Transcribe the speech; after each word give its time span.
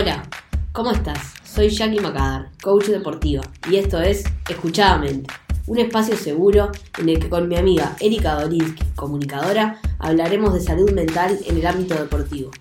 Hola, 0.00 0.22
¿cómo 0.70 0.92
estás? 0.92 1.34
Soy 1.42 1.70
Jackie 1.70 1.98
Macadar, 1.98 2.50
coach 2.62 2.84
deportiva, 2.84 3.42
y 3.68 3.78
esto 3.78 4.00
es 4.00 4.22
Escuchadamente, 4.48 5.34
un 5.66 5.78
espacio 5.78 6.14
seguro 6.16 6.70
en 7.00 7.08
el 7.08 7.18
que 7.18 7.28
con 7.28 7.48
mi 7.48 7.56
amiga 7.56 7.96
Erika 7.98 8.34
Dolinsky, 8.34 8.84
comunicadora, 8.94 9.80
hablaremos 9.98 10.54
de 10.54 10.60
salud 10.60 10.92
mental 10.92 11.36
en 11.44 11.56
el 11.56 11.66
ámbito 11.66 11.96
deportivo. 11.96 12.52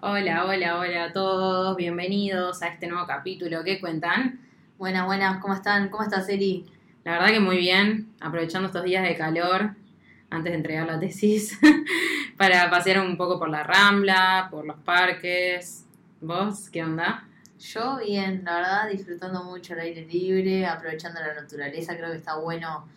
Hola, 0.00 0.44
hola, 0.44 0.78
hola 0.80 1.04
a 1.04 1.12
todos, 1.12 1.76
bienvenidos 1.76 2.64
a 2.64 2.66
este 2.66 2.88
nuevo 2.88 3.06
capítulo. 3.06 3.62
¿Qué 3.62 3.80
cuentan? 3.80 4.40
Buenas, 4.76 5.06
buenas, 5.06 5.40
¿cómo 5.40 5.54
están? 5.54 5.88
¿Cómo 5.88 6.02
estás, 6.02 6.28
Eri? 6.28 6.66
La 7.04 7.12
verdad 7.12 7.28
que 7.28 7.38
muy 7.38 7.58
bien, 7.58 8.08
aprovechando 8.18 8.66
estos 8.66 8.82
días 8.82 9.04
de 9.04 9.14
calor 9.14 9.76
antes 10.30 10.50
de 10.50 10.56
entregar 10.56 10.86
la 10.86 10.98
tesis, 10.98 11.60
para 12.42 12.68
pasear 12.68 12.98
un 12.98 13.16
poco 13.16 13.38
por 13.38 13.48
la 13.48 13.62
Rambla, 13.62 14.48
por 14.50 14.66
los 14.66 14.76
parques. 14.78 15.84
¿Vos 16.20 16.68
qué 16.70 16.82
onda? 16.82 17.24
Yo 17.60 17.98
bien, 17.98 18.42
la 18.44 18.56
verdad, 18.56 18.88
disfrutando 18.90 19.44
mucho 19.44 19.74
el 19.74 19.78
aire 19.78 20.04
libre, 20.06 20.66
aprovechando 20.66 21.20
la 21.20 21.34
naturaleza, 21.34 21.96
creo 21.96 22.10
que 22.10 22.16
está 22.16 22.34
bueno, 22.34 22.88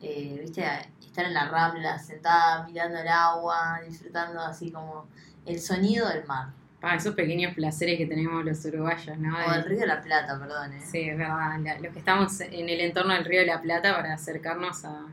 eh, 0.00 0.38
viste, 0.40 0.64
estar 1.02 1.26
en 1.26 1.34
la 1.34 1.50
Rambla, 1.50 1.98
sentada, 1.98 2.66
mirando 2.66 2.98
el 2.98 3.08
agua, 3.08 3.82
disfrutando 3.86 4.40
así 4.40 4.70
como 4.70 5.06
el 5.44 5.60
sonido 5.60 6.08
del 6.08 6.24
mar. 6.24 6.48
Ah, 6.80 6.96
esos 6.96 7.14
pequeños 7.14 7.52
placeres 7.54 7.98
que 7.98 8.06
tenemos 8.06 8.42
los 8.42 8.64
uruguayos, 8.64 9.18
¿no? 9.18 9.36
O 9.36 9.52
el 9.52 9.64
Río 9.64 9.80
de 9.80 9.86
la 9.86 10.00
Plata, 10.00 10.38
perdón. 10.38 10.72
¿eh? 10.72 10.80
Sí, 10.82 11.10
es 11.10 11.18
verdad. 11.18 11.58
los 11.82 11.92
que 11.92 11.98
estamos 11.98 12.40
en 12.40 12.70
el 12.70 12.80
entorno 12.80 13.12
del 13.12 13.26
Río 13.26 13.40
de 13.40 13.46
la 13.48 13.60
Plata 13.60 13.94
para 13.94 14.14
acercarnos 14.14 14.82
a, 14.86 15.08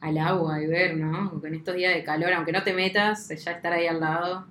al 0.00 0.18
agua 0.18 0.62
y 0.62 0.66
ver, 0.66 0.96
¿no? 0.96 1.30
Porque 1.30 1.48
en 1.48 1.54
estos 1.54 1.74
días 1.74 1.94
de 1.94 2.04
calor, 2.04 2.32
aunque 2.32 2.52
no 2.52 2.62
te 2.62 2.72
metas, 2.72 3.28
ya 3.28 3.52
estar 3.52 3.72
ahí 3.72 3.86
al 3.86 4.00
lado, 4.00 4.46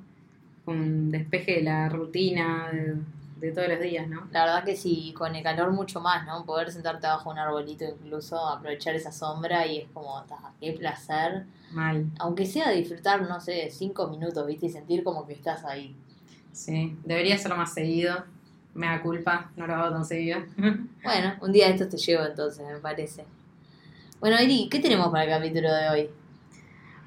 con 0.64 0.80
un 0.80 1.12
despeje 1.12 1.56
de 1.56 1.64
la 1.64 1.90
rutina 1.90 2.70
de, 2.72 3.52
todos 3.52 3.70
los 3.70 3.80
días, 3.80 4.08
¿no? 4.08 4.28
La 4.32 4.46
verdad 4.46 4.64
que 4.66 4.76
sí, 4.76 5.14
con 5.18 5.34
el 5.34 5.42
calor 5.42 5.72
mucho 5.72 6.02
más, 6.02 6.26
¿no? 6.26 6.46
Poder 6.46 6.72
sentarte 6.72 7.08
bajo 7.08 7.30
un 7.30 7.40
arbolito 7.40 7.86
incluso, 7.86 8.38
aprovechar 8.38 8.96
esa 8.96 9.12
sombra 9.12 9.66
y 9.66 9.80
es 9.80 9.88
como, 9.94 10.24
qué 10.60 10.74
placer. 10.74 11.46
Mal. 11.72 12.06
Aunque 12.20 12.46
sea 12.46 12.70
disfrutar, 12.72 13.22
no 13.22 13.40
sé, 13.40 13.70
cinco 13.72 14.08
minutos, 14.08 14.46
¿viste? 14.46 14.66
Y 14.66 14.70
sentir 14.70 15.04
como 15.04 15.26
que 15.26 15.34
estás 15.34 15.64
ahí. 15.64 15.96
Sí, 16.52 16.98
debería 17.06 17.36
hacerlo 17.36 17.56
más 17.56 17.74
seguido. 17.74 18.26
Me 18.74 18.88
da 18.88 19.02
culpa, 19.02 19.52
no 19.56 19.66
lo 19.66 19.74
hago 19.74 19.96
tan 19.96 20.06
seguido. 20.06 20.42
bueno, 21.04 21.34
un 21.42 21.52
día 21.52 21.68
de 21.68 21.74
estos 21.74 21.90
te 21.90 21.98
llevo 21.98 22.26
entonces, 22.26 22.68
me 22.68 22.80
parece. 22.80 23.24
Bueno, 24.20 24.38
Eri, 24.38 24.68
¿qué 24.70 24.80
tenemos 24.80 25.08
para 25.12 25.24
el 25.24 25.30
capítulo 25.30 25.74
de 25.74 25.90
hoy? 25.90 26.10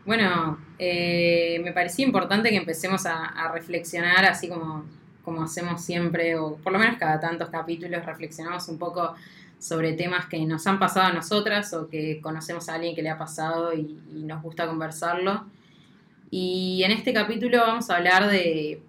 Bueno, 0.07 0.57
eh, 0.79 1.61
me 1.63 1.73
parecía 1.73 2.07
importante 2.07 2.49
que 2.49 2.57
empecemos 2.57 3.05
a, 3.05 3.53
reflexionar, 3.53 4.25
así 4.25 4.49
como, 4.49 4.87
como 5.23 5.43
hacemos 5.43 5.83
siempre, 5.83 6.37
o 6.37 6.57
por 6.57 6.73
lo 6.73 6.79
menos 6.79 6.97
cada 6.97 7.21
tantos 7.21 7.51
capítulos, 7.51 8.07
reflexionamos 8.07 8.67
un 8.69 8.79
poco 8.79 9.15
sobre 9.59 9.93
temas 9.93 10.25
que 10.25 10.39
nos 10.47 10.67
han 10.67 10.79
pasado 10.79 11.05
a 11.05 11.13
nosotras 11.13 11.75
o 11.75 11.87
que 11.91 12.19
conocemos 12.23 12.71
a 12.71 12.77
alguien 12.77 12.95
que 12.95 13.03
le 13.03 13.11
ha 13.11 13.19
pasado 13.19 13.75
y, 13.75 14.01
nos 14.25 14.43
gusta 14.43 14.67
conversarlo. 14.67 15.45
Y 16.31 16.83
en 16.83 16.93
este 16.93 17.13
capítulo 17.13 17.59
vamos 17.59 17.91
a 17.91 17.97
hablar 17.97 18.27
de... 18.31 18.81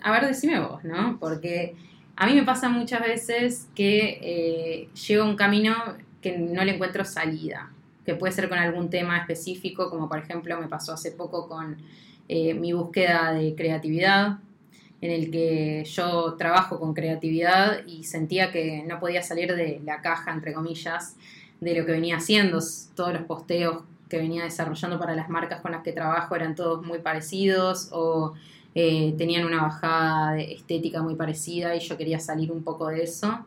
a 0.00 0.10
ver, 0.10 0.26
decime 0.26 0.58
vos, 0.58 0.82
¿no? 0.84 1.18
Porque 1.20 1.76
a 2.16 2.24
mí 2.26 2.32
me 2.32 2.44
pasa 2.44 2.70
muchas 2.70 3.02
veces 3.02 3.68
que 3.74 4.20
eh, 4.22 4.88
llega 5.06 5.22
un 5.22 5.36
camino 5.36 5.74
que 6.24 6.38
no 6.38 6.64
le 6.64 6.74
encuentro 6.76 7.04
salida, 7.04 7.70
que 8.06 8.14
puede 8.14 8.32
ser 8.32 8.48
con 8.48 8.56
algún 8.56 8.88
tema 8.88 9.18
específico, 9.18 9.90
como 9.90 10.08
por 10.08 10.18
ejemplo 10.18 10.58
me 10.58 10.68
pasó 10.68 10.94
hace 10.94 11.12
poco 11.12 11.46
con 11.46 11.76
eh, 12.28 12.54
mi 12.54 12.72
búsqueda 12.72 13.34
de 13.34 13.54
creatividad, 13.54 14.38
en 15.02 15.10
el 15.10 15.30
que 15.30 15.84
yo 15.84 16.32
trabajo 16.38 16.80
con 16.80 16.94
creatividad 16.94 17.86
y 17.86 18.04
sentía 18.04 18.50
que 18.50 18.82
no 18.88 18.98
podía 19.00 19.22
salir 19.22 19.54
de 19.54 19.82
la 19.84 20.00
caja, 20.00 20.32
entre 20.32 20.54
comillas, 20.54 21.16
de 21.60 21.78
lo 21.78 21.84
que 21.84 21.92
venía 21.92 22.16
haciendo. 22.16 22.58
Todos 22.94 23.12
los 23.12 23.24
posteos 23.24 23.82
que 24.08 24.16
venía 24.16 24.44
desarrollando 24.44 24.98
para 24.98 25.14
las 25.14 25.28
marcas 25.28 25.60
con 25.60 25.72
las 25.72 25.82
que 25.82 25.92
trabajo 25.92 26.34
eran 26.36 26.54
todos 26.54 26.82
muy 26.86 27.00
parecidos 27.00 27.90
o 27.92 28.32
eh, 28.74 29.14
tenían 29.18 29.44
una 29.44 29.60
bajada 29.60 30.32
de 30.32 30.54
estética 30.54 31.02
muy 31.02 31.16
parecida 31.16 31.76
y 31.76 31.80
yo 31.80 31.98
quería 31.98 32.18
salir 32.18 32.50
un 32.50 32.64
poco 32.64 32.88
de 32.88 33.02
eso. 33.02 33.44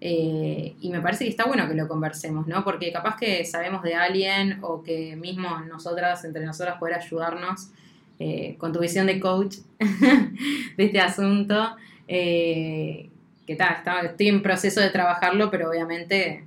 Eh, 0.00 0.76
y 0.80 0.90
me 0.90 1.00
parece 1.00 1.24
que 1.24 1.30
está 1.30 1.46
bueno 1.46 1.66
que 1.68 1.74
lo 1.74 1.88
conversemos, 1.88 2.46
¿no? 2.46 2.64
Porque 2.64 2.92
capaz 2.92 3.16
que 3.16 3.44
sabemos 3.44 3.82
de 3.82 3.94
alguien 3.94 4.58
o 4.62 4.82
que 4.82 5.16
mismo 5.16 5.60
nosotras, 5.60 6.24
entre 6.24 6.44
nosotras, 6.44 6.78
poder 6.78 6.96
ayudarnos 6.96 7.70
eh, 8.18 8.56
con 8.58 8.72
tu 8.72 8.80
visión 8.80 9.06
de 9.06 9.20
coach 9.20 9.56
de 9.78 10.84
este 10.84 11.00
asunto. 11.00 11.76
Eh, 12.08 13.10
que 13.46 13.56
tal, 13.56 14.06
estoy 14.06 14.28
en 14.28 14.42
proceso 14.42 14.80
de 14.80 14.90
trabajarlo, 14.90 15.50
pero 15.50 15.70
obviamente 15.70 16.44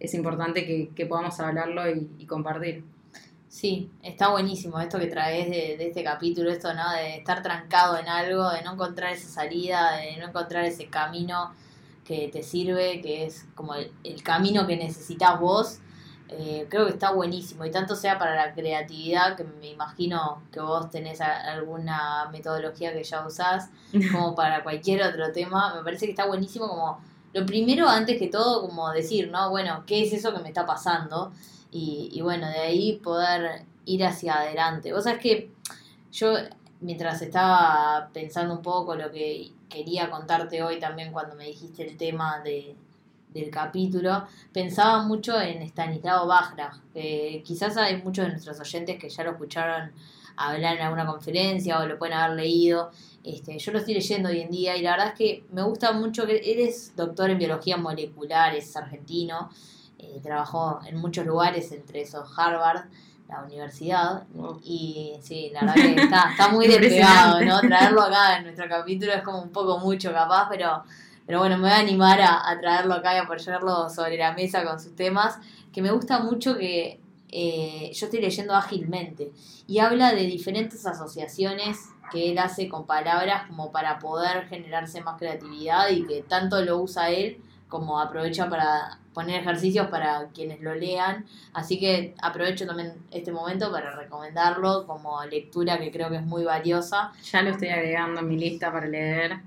es 0.00 0.14
importante 0.14 0.64
que, 0.64 1.06
podamos 1.06 1.38
hablarlo 1.40 1.82
y, 1.90 2.24
compartir. 2.26 2.84
Sí, 3.48 3.90
está 4.02 4.28
buenísimo 4.28 4.80
esto 4.80 4.98
que 4.98 5.06
traes 5.06 5.50
de, 5.50 5.76
de, 5.76 5.88
este 5.88 6.02
capítulo, 6.02 6.50
esto, 6.50 6.72
¿no? 6.74 6.92
De 6.92 7.16
estar 7.16 7.42
trancado 7.42 7.98
en 7.98 8.08
algo, 8.08 8.48
de 8.50 8.62
no 8.62 8.74
encontrar 8.74 9.12
esa 9.12 9.28
salida, 9.28 9.96
de 9.96 10.16
no 10.18 10.28
encontrar 10.28 10.64
ese 10.64 10.86
camino 10.86 11.52
que 12.08 12.28
te 12.28 12.42
sirve, 12.42 13.02
que 13.02 13.26
es 13.26 13.44
como 13.54 13.74
el, 13.74 14.22
camino 14.22 14.66
que 14.66 14.78
necesitas 14.78 15.38
vos. 15.38 15.80
Eh, 16.30 16.66
creo 16.70 16.86
que 16.86 16.92
está 16.92 17.12
buenísimo 17.12 17.66
y 17.66 17.70
tanto 17.70 17.94
sea 17.94 18.18
para 18.18 18.34
la 18.34 18.54
creatividad, 18.54 19.36
que 19.36 19.44
me 19.44 19.68
imagino 19.68 20.42
que 20.50 20.60
vos 20.60 20.90
tenés 20.90 21.20
alguna 21.20 22.28
metodología 22.32 22.94
que 22.94 23.04
ya 23.04 23.26
usás, 23.26 23.68
como 24.12 24.34
para 24.34 24.62
cualquier 24.62 25.02
otro 25.02 25.32
tema, 25.32 25.74
me 25.74 25.82
parece 25.82 26.06
que 26.06 26.12
está 26.12 26.26
buenísimo 26.26 26.66
como 26.66 26.98
lo 27.34 27.44
primero, 27.44 27.86
antes 27.86 28.18
que 28.18 28.28
todo, 28.28 28.62
como 28.62 28.90
decir, 28.90 29.30
¿no? 29.30 29.50
Bueno, 29.50 29.84
¿qué 29.86 30.02
es 30.02 30.12
eso 30.14 30.32
que 30.32 30.40
me 30.40 30.48
está 30.48 30.64
pasando? 30.64 31.32
Y, 31.70 32.08
y 32.10 32.22
bueno, 32.22 32.48
de 32.48 32.60
ahí 32.60 32.94
poder 33.04 33.66
ir 33.84 34.02
hacia 34.04 34.38
adelante. 34.38 34.94
Vos 34.94 35.04
sabés 35.04 35.20
que 35.20 35.50
yo, 36.10 36.32
mientras 36.80 37.20
estaba 37.20 38.08
pensando 38.14 38.54
un 38.54 38.62
poco 38.62 38.94
lo 38.94 39.10
que 39.10 39.52
quería 39.68 40.10
contarte 40.10 40.62
hoy 40.62 40.78
también 40.78 41.12
cuando 41.12 41.34
me 41.34 41.46
dijiste 41.46 41.86
el 41.86 41.96
tema 41.96 42.40
de, 42.40 42.76
del 43.32 43.50
capítulo, 43.50 44.26
pensaba 44.52 45.02
mucho 45.02 45.40
en 45.40 45.62
Stanislao 45.62 46.26
Bajra, 46.26 46.72
que 46.92 47.42
quizás 47.44 47.76
hay 47.76 48.02
muchos 48.02 48.26
de 48.26 48.32
nuestros 48.32 48.60
oyentes 48.60 48.98
que 48.98 49.08
ya 49.08 49.24
lo 49.24 49.32
escucharon 49.32 49.92
hablar 50.36 50.76
en 50.76 50.82
alguna 50.82 51.06
conferencia 51.06 51.80
o 51.80 51.86
lo 51.86 51.98
pueden 51.98 52.16
haber 52.16 52.36
leído. 52.36 52.90
Este, 53.24 53.58
yo 53.58 53.72
lo 53.72 53.78
estoy 53.78 53.94
leyendo 53.94 54.28
hoy 54.28 54.40
en 54.40 54.50
día 54.50 54.76
y 54.76 54.82
la 54.82 54.92
verdad 54.92 55.08
es 55.08 55.14
que 55.14 55.44
me 55.52 55.62
gusta 55.62 55.92
mucho 55.92 56.26
que 56.26 56.36
él 56.36 56.60
es 56.60 56.94
doctor 56.96 57.30
en 57.30 57.38
biología 57.38 57.76
molecular, 57.76 58.54
es 58.54 58.74
argentino, 58.76 59.50
eh, 59.98 60.20
trabajó 60.22 60.80
en 60.86 60.96
muchos 60.96 61.26
lugares, 61.26 61.72
entre 61.72 62.02
esos 62.02 62.30
Harvard 62.38 62.86
la 63.28 63.42
universidad. 63.42 64.24
Y 64.64 65.14
sí, 65.22 65.50
la 65.52 65.60
verdad 65.60 65.74
que 65.74 66.02
está, 66.02 66.30
está 66.30 66.48
muy 66.48 66.66
despegado, 66.68 67.40
¿no? 67.42 67.60
Traerlo 67.60 68.02
acá 68.02 68.38
en 68.38 68.44
nuestro 68.44 68.68
capítulo 68.68 69.12
es 69.12 69.22
como 69.22 69.42
un 69.42 69.50
poco 69.50 69.78
mucho 69.78 70.12
capaz, 70.12 70.48
pero, 70.48 70.82
pero 71.26 71.40
bueno, 71.40 71.56
me 71.56 71.64
voy 71.64 71.72
a 71.72 71.78
animar 71.78 72.20
a, 72.20 72.58
traerlo 72.60 72.94
acá 72.94 73.14
y 73.14 73.18
a 73.18 73.26
ponerlo 73.26 73.88
sobre 73.90 74.16
la 74.16 74.32
mesa 74.32 74.64
con 74.64 74.80
sus 74.80 74.96
temas, 74.96 75.38
que 75.72 75.82
me 75.82 75.90
gusta 75.90 76.20
mucho 76.20 76.56
que 76.56 77.00
eh, 77.30 77.90
yo 77.92 78.06
estoy 78.06 78.20
leyendo 78.20 78.54
ágilmente 78.54 79.32
y 79.66 79.80
habla 79.80 80.12
de 80.12 80.22
diferentes 80.22 80.86
asociaciones 80.86 81.90
que 82.10 82.30
él 82.30 82.38
hace 82.38 82.70
con 82.70 82.86
palabras 82.86 83.46
como 83.48 83.70
para 83.70 83.98
poder 83.98 84.46
generarse 84.48 85.02
más 85.02 85.18
creatividad 85.18 85.90
y 85.90 86.06
que 86.06 86.22
tanto 86.22 86.62
lo 86.62 86.78
usa 86.78 87.10
él 87.10 87.42
como 87.68 88.00
aprovecha 88.00 88.48
para 88.48 88.98
poner 89.12 89.40
ejercicios 89.40 89.88
para 89.88 90.28
quienes 90.34 90.60
lo 90.60 90.74
lean. 90.74 91.26
Así 91.52 91.78
que 91.78 92.14
aprovecho 92.22 92.66
también 92.66 92.94
este 93.10 93.32
momento 93.32 93.70
para 93.70 93.94
recomendarlo 93.94 94.86
como 94.86 95.24
lectura 95.24 95.78
que 95.78 95.90
creo 95.90 96.08
que 96.08 96.16
es 96.16 96.22
muy 96.24 96.44
valiosa. 96.44 97.12
Ya 97.30 97.42
lo 97.42 97.50
estoy 97.50 97.68
agregando 97.68 98.20
en 98.20 98.28
mi 98.28 98.38
lista 98.38 98.72
para 98.72 98.86
leer. 98.86 99.40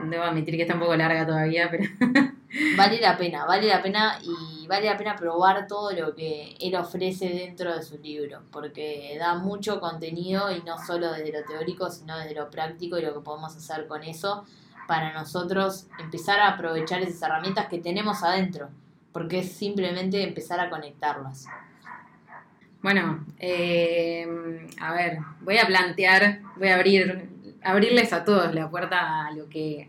Debo 0.00 0.24
admitir 0.24 0.56
que 0.56 0.62
está 0.62 0.74
un 0.74 0.80
poco 0.80 0.96
larga 0.96 1.26
todavía, 1.26 1.68
pero... 1.70 1.84
vale 2.76 3.00
la 3.00 3.16
pena, 3.16 3.44
vale 3.44 3.68
la 3.68 3.82
pena 3.82 4.18
y 4.22 4.66
vale 4.66 4.86
la 4.86 4.96
pena 4.96 5.14
probar 5.14 5.66
todo 5.66 5.92
lo 5.92 6.14
que 6.14 6.56
él 6.58 6.74
ofrece 6.74 7.28
dentro 7.28 7.74
de 7.76 7.82
su 7.82 7.98
libro, 7.98 8.40
porque 8.50 9.14
da 9.18 9.34
mucho 9.34 9.78
contenido 9.80 10.50
y 10.50 10.62
no 10.62 10.78
solo 10.78 11.12
desde 11.12 11.32
lo 11.32 11.44
teórico, 11.44 11.90
sino 11.90 12.18
desde 12.18 12.34
lo 12.34 12.50
práctico 12.50 12.98
y 12.98 13.02
lo 13.02 13.12
que 13.12 13.20
podemos 13.20 13.54
hacer 13.54 13.86
con 13.86 14.02
eso 14.02 14.44
para 14.86 15.12
nosotros 15.12 15.86
empezar 15.98 16.40
a 16.40 16.48
aprovechar 16.48 17.00
esas 17.02 17.22
herramientas 17.22 17.66
que 17.68 17.78
tenemos 17.78 18.22
adentro, 18.22 18.68
porque 19.12 19.40
es 19.40 19.52
simplemente 19.52 20.22
empezar 20.22 20.60
a 20.60 20.70
conectarlas. 20.70 21.46
Bueno, 22.82 23.24
eh, 23.38 24.26
a 24.80 24.92
ver, 24.92 25.18
voy 25.42 25.58
a 25.58 25.66
plantear, 25.66 26.40
voy 26.56 26.68
a 26.68 26.74
abrir, 26.74 27.28
abrirles 27.62 28.12
a 28.12 28.24
todos 28.24 28.52
la 28.54 28.68
puerta 28.68 29.26
a 29.26 29.30
lo 29.30 29.48
que 29.48 29.88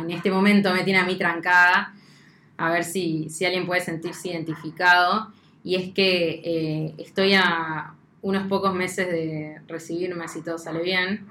en 0.00 0.10
este 0.10 0.30
momento 0.30 0.72
me 0.72 0.82
tiene 0.82 0.98
a 0.98 1.04
mí 1.04 1.16
trancada, 1.16 1.94
a 2.56 2.70
ver 2.70 2.84
si, 2.84 3.28
si 3.30 3.44
alguien 3.44 3.66
puede 3.66 3.82
sentirse 3.82 4.30
identificado. 4.30 5.32
Y 5.62 5.76
es 5.76 5.94
que 5.94 6.42
eh, 6.44 6.94
estoy 6.98 7.34
a 7.34 7.94
unos 8.20 8.46
pocos 8.48 8.74
meses 8.74 9.06
de 9.08 9.60
recibirme, 9.68 10.26
si 10.26 10.42
todo 10.42 10.58
sale 10.58 10.82
bien, 10.82 11.26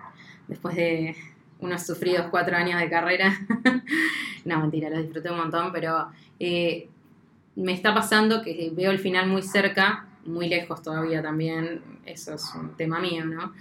después 0.47 0.75
de 0.75 1.15
unos 1.63 1.85
sufridos 1.85 2.27
cuatro 2.29 2.55
años 2.55 2.79
de 2.79 2.89
carrera. 2.89 3.33
no, 4.45 4.59
mentira, 4.59 4.89
los 4.89 5.03
disfruté 5.03 5.31
un 5.31 5.37
montón, 5.37 5.71
pero 5.71 6.09
eh, 6.39 6.89
me 7.55 7.73
está 7.73 7.93
pasando 7.93 8.41
que 8.41 8.71
veo 8.75 8.91
el 8.91 8.99
final 8.99 9.27
muy 9.27 9.41
cerca, 9.41 10.05
muy 10.25 10.49
lejos 10.49 10.81
todavía 10.81 11.21
también, 11.21 11.81
eso 12.05 12.33
es 12.33 12.53
un 12.55 12.75
tema 12.75 12.99
mío, 12.99 13.25
¿no? 13.25 13.53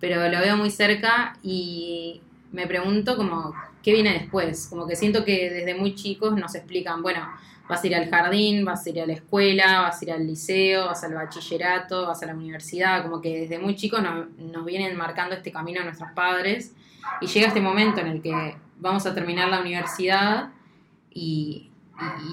Pero 0.00 0.28
lo 0.28 0.38
veo 0.38 0.56
muy 0.56 0.70
cerca 0.70 1.36
y 1.42 2.22
me 2.52 2.66
pregunto 2.66 3.16
como, 3.16 3.52
¿qué 3.82 3.92
viene 3.92 4.12
después? 4.12 4.68
Como 4.68 4.86
que 4.86 4.94
siento 4.94 5.24
que 5.24 5.50
desde 5.50 5.74
muy 5.74 5.96
chicos 5.96 6.36
nos 6.36 6.54
explican, 6.54 7.02
bueno, 7.02 7.28
vas 7.68 7.82
a 7.82 7.86
ir 7.86 7.96
al 7.96 8.08
jardín, 8.08 8.64
vas 8.64 8.86
a 8.86 8.90
ir 8.90 9.00
a 9.00 9.06
la 9.06 9.14
escuela, 9.14 9.80
vas 9.80 10.00
a 10.00 10.04
ir 10.04 10.12
al 10.12 10.26
liceo, 10.26 10.86
vas 10.86 11.02
al 11.02 11.14
bachillerato, 11.14 12.06
vas 12.06 12.22
a 12.22 12.26
la 12.26 12.34
universidad, 12.34 13.02
como 13.02 13.20
que 13.20 13.40
desde 13.40 13.58
muy 13.58 13.74
chicos 13.74 14.00
nos 14.00 14.64
vienen 14.64 14.96
marcando 14.96 15.34
este 15.34 15.50
camino 15.50 15.80
a 15.80 15.84
nuestros 15.84 16.12
padres 16.12 16.72
y 17.20 17.26
llega 17.26 17.48
este 17.48 17.60
momento 17.60 18.00
en 18.00 18.06
el 18.06 18.22
que 18.22 18.56
vamos 18.78 19.06
a 19.06 19.14
terminar 19.14 19.48
la 19.48 19.60
universidad 19.60 20.50
y, 21.10 21.64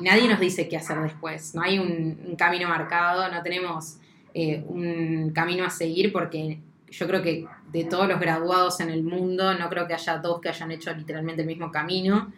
nadie 0.04 0.28
nos 0.28 0.40
dice 0.40 0.70
qué 0.70 0.78
hacer 0.78 1.00
después, 1.02 1.56
no 1.56 1.64
hay 1.64 1.80
un, 1.80 2.36
camino 2.38 2.70
marcado, 2.70 3.32
no 3.32 3.42
tenemos 3.42 3.98
eh, 4.36 4.64
un 4.68 5.32
camino 5.34 5.66
a 5.66 5.72
seguir 5.72 6.12
porque 6.12 6.60
yo 6.92 7.08
creo 7.08 7.24
que 7.24 7.48
de 7.72 7.84
todos 7.86 8.08
los 8.08 8.20
graduados 8.20 8.80
en 8.80 8.90
el 8.90 9.04
mundo, 9.04 9.54
no 9.56 9.68
creo 9.70 9.88
que 9.88 9.94
haya 9.94 10.18
dos 10.18 10.40
que 10.40 10.50
hayan 10.50 10.72
hecho 10.72 10.94
literalmente 10.94 11.42
el 11.42 11.48
mismo 11.48 11.72
camino. 11.72 12.32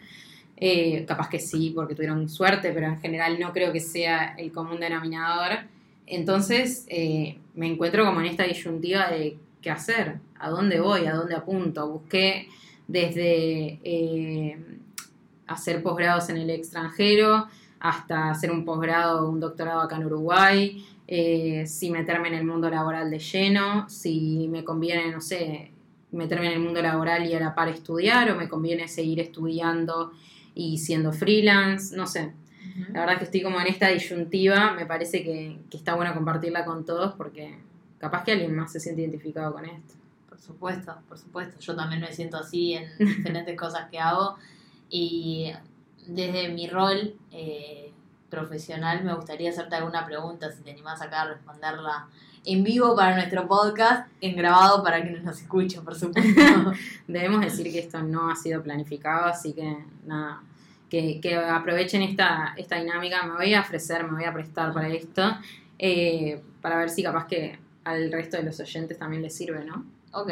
Eh, 0.60 1.06
capaz 1.07 1.30
que 1.30 1.40
sí, 1.40 1.72
porque 1.75 1.94
tuvieron 1.94 2.28
suerte, 2.28 2.72
pero 2.74 2.88
en 2.88 3.00
general 3.00 3.40
no 3.40 3.54
creo 3.54 3.72
que 3.72 3.80
sea 3.80 4.33
el 4.38 4.51
común 4.51 4.80
denominador. 4.80 5.60
Entonces 6.07 6.86
eh, 6.90 7.38
me 7.54 7.68
encuentro 7.68 8.06
como 8.06 8.22
en 8.22 8.28
esta 8.28 8.44
disyuntiva 8.44 9.10
de 9.10 9.38
qué 9.62 9.69
hacer, 9.69 10.19
a 10.39 10.50
dónde 10.50 10.80
voy, 10.80 11.06
a 11.06 11.13
dónde 11.13 11.36
apunto. 11.36 11.88
Busqué 11.88 12.48
desde 12.88 13.80
eh, 13.84 14.57
hacer 15.48 15.84
posgrados 15.84 16.30
en 16.30 16.38
el 16.38 16.50
extranjero 16.50 17.48
hasta 17.80 18.31
hacer 18.31 18.51
un 18.51 18.66
posgrado, 18.66 19.30
un 19.30 19.39
doctorado 19.39 19.81
acá 19.81 19.98
en 19.98 20.06
Uruguay, 20.06 20.86
eh, 21.07 21.66
si 21.68 21.92
meterme 21.92 22.30
en 22.30 22.34
el 22.36 22.45
mundo 22.45 22.69
laboral 22.69 23.10
de 23.10 23.19
lleno, 23.19 23.88
si 23.89 24.48
me 24.50 24.63
conviene, 24.63 25.12
no 25.12 25.22
sé, 25.22 25.72
meterme 26.12 26.48
en 26.48 26.54
el 26.54 26.60
mundo 26.60 26.81
laboral 26.81 27.25
y 27.25 27.33
a 27.33 27.40
la 27.40 27.54
par 27.54 27.69
estudiar 27.69 28.31
o 28.31 28.36
me 28.36 28.50
conviene 28.50 28.88
seguir 28.88 29.19
estudiando 29.19 30.12
y 30.56 30.80
siendo 30.80 31.12
freelance, 31.13 31.95
no 31.95 32.07
sé. 32.07 32.33
La 32.92 33.01
verdad 33.01 33.18
que 33.18 33.24
estoy 33.24 33.42
como 33.42 33.60
en 33.62 33.68
esta 33.68 33.88
disyuntiva, 33.88 34.74
me 34.74 34.86
parece 34.86 35.24
que, 35.24 35.57
que, 35.69 35.78
está 35.78 35.95
bueno 35.95 36.13
compartirla 36.13 36.66
con 36.66 36.86
todos 36.86 37.13
porque 37.16 37.57
capaz 37.98 38.24
que 38.24 38.33
alguien 38.33 38.56
más 38.56 38.72
se 38.72 38.80
siente 38.80 39.01
identificado 39.01 39.54
con 39.54 39.66
esto. 39.66 39.95
Por 40.38 40.45
supuesto, 40.45 40.95
por 41.10 41.18
supuesto. 41.18 41.60
Yo 41.60 41.75
también 41.75 42.00
me 42.00 42.13
siento 42.13 42.38
así 42.38 42.75
en 42.75 42.88
diferentes 43.00 43.57
cosas 43.57 43.89
que 43.89 43.98
hago 43.98 44.38
y 44.89 45.51
desde 46.06 46.50
mi 46.50 46.68
rol 46.68 47.16
eh, 47.31 47.92
profesional, 48.30 49.04
me 49.04 49.13
gustaría 49.13 49.50
hacerte 49.50 49.75
alguna 49.75 50.06
pregunta, 50.06 50.51
si 50.51 50.62
te 50.62 50.72
animás 50.72 51.01
acá 51.01 51.22
a 51.22 51.28
responderla 51.30 52.07
en 52.45 52.63
vivo 52.63 52.95
para 52.95 53.16
nuestro 53.16 53.48
podcast, 53.48 54.10
en 54.22 54.36
grabado 54.36 54.84
para 54.84 55.01
quienes 55.01 55.24
nos 55.24 55.42
escuchen, 55.42 55.84
por 55.84 55.95
supuesto. 55.95 56.42
Debemos 57.07 57.42
decir 57.42 57.72
que 57.72 57.80
esto 57.80 58.01
no 58.01 58.30
ha 58.30 58.36
sido 58.36 58.62
planificado, 58.62 59.25
así 59.25 59.54
que 59.54 59.78
nada, 60.06 60.42
que, 60.90 61.19
aprovechen 61.36 62.04
esta, 62.04 62.54
esta 62.56 62.78
dinámica. 62.78 63.25
Me 63.25 63.33
voy 63.33 63.54
a 63.54 63.62
ofrecer, 63.62 64.06
me 64.06 64.12
voy 64.12 64.25
a 64.25 64.33
prestar 64.33 64.72
para 64.72 64.88
esto, 64.88 65.24
eh, 65.80 66.42
para 66.62 66.78
ver 66.78 66.90
si 66.90 67.04
capaz 67.04 67.25
que 67.25 67.60
al 67.83 68.12
resto 68.12 68.38
de 68.38 68.44
los 68.44 68.60
oyentes 68.60 68.98
también 68.98 69.24
les 69.24 69.36
sirve, 69.36 69.66
¿no? 69.66 69.96
Ok, 70.12 70.31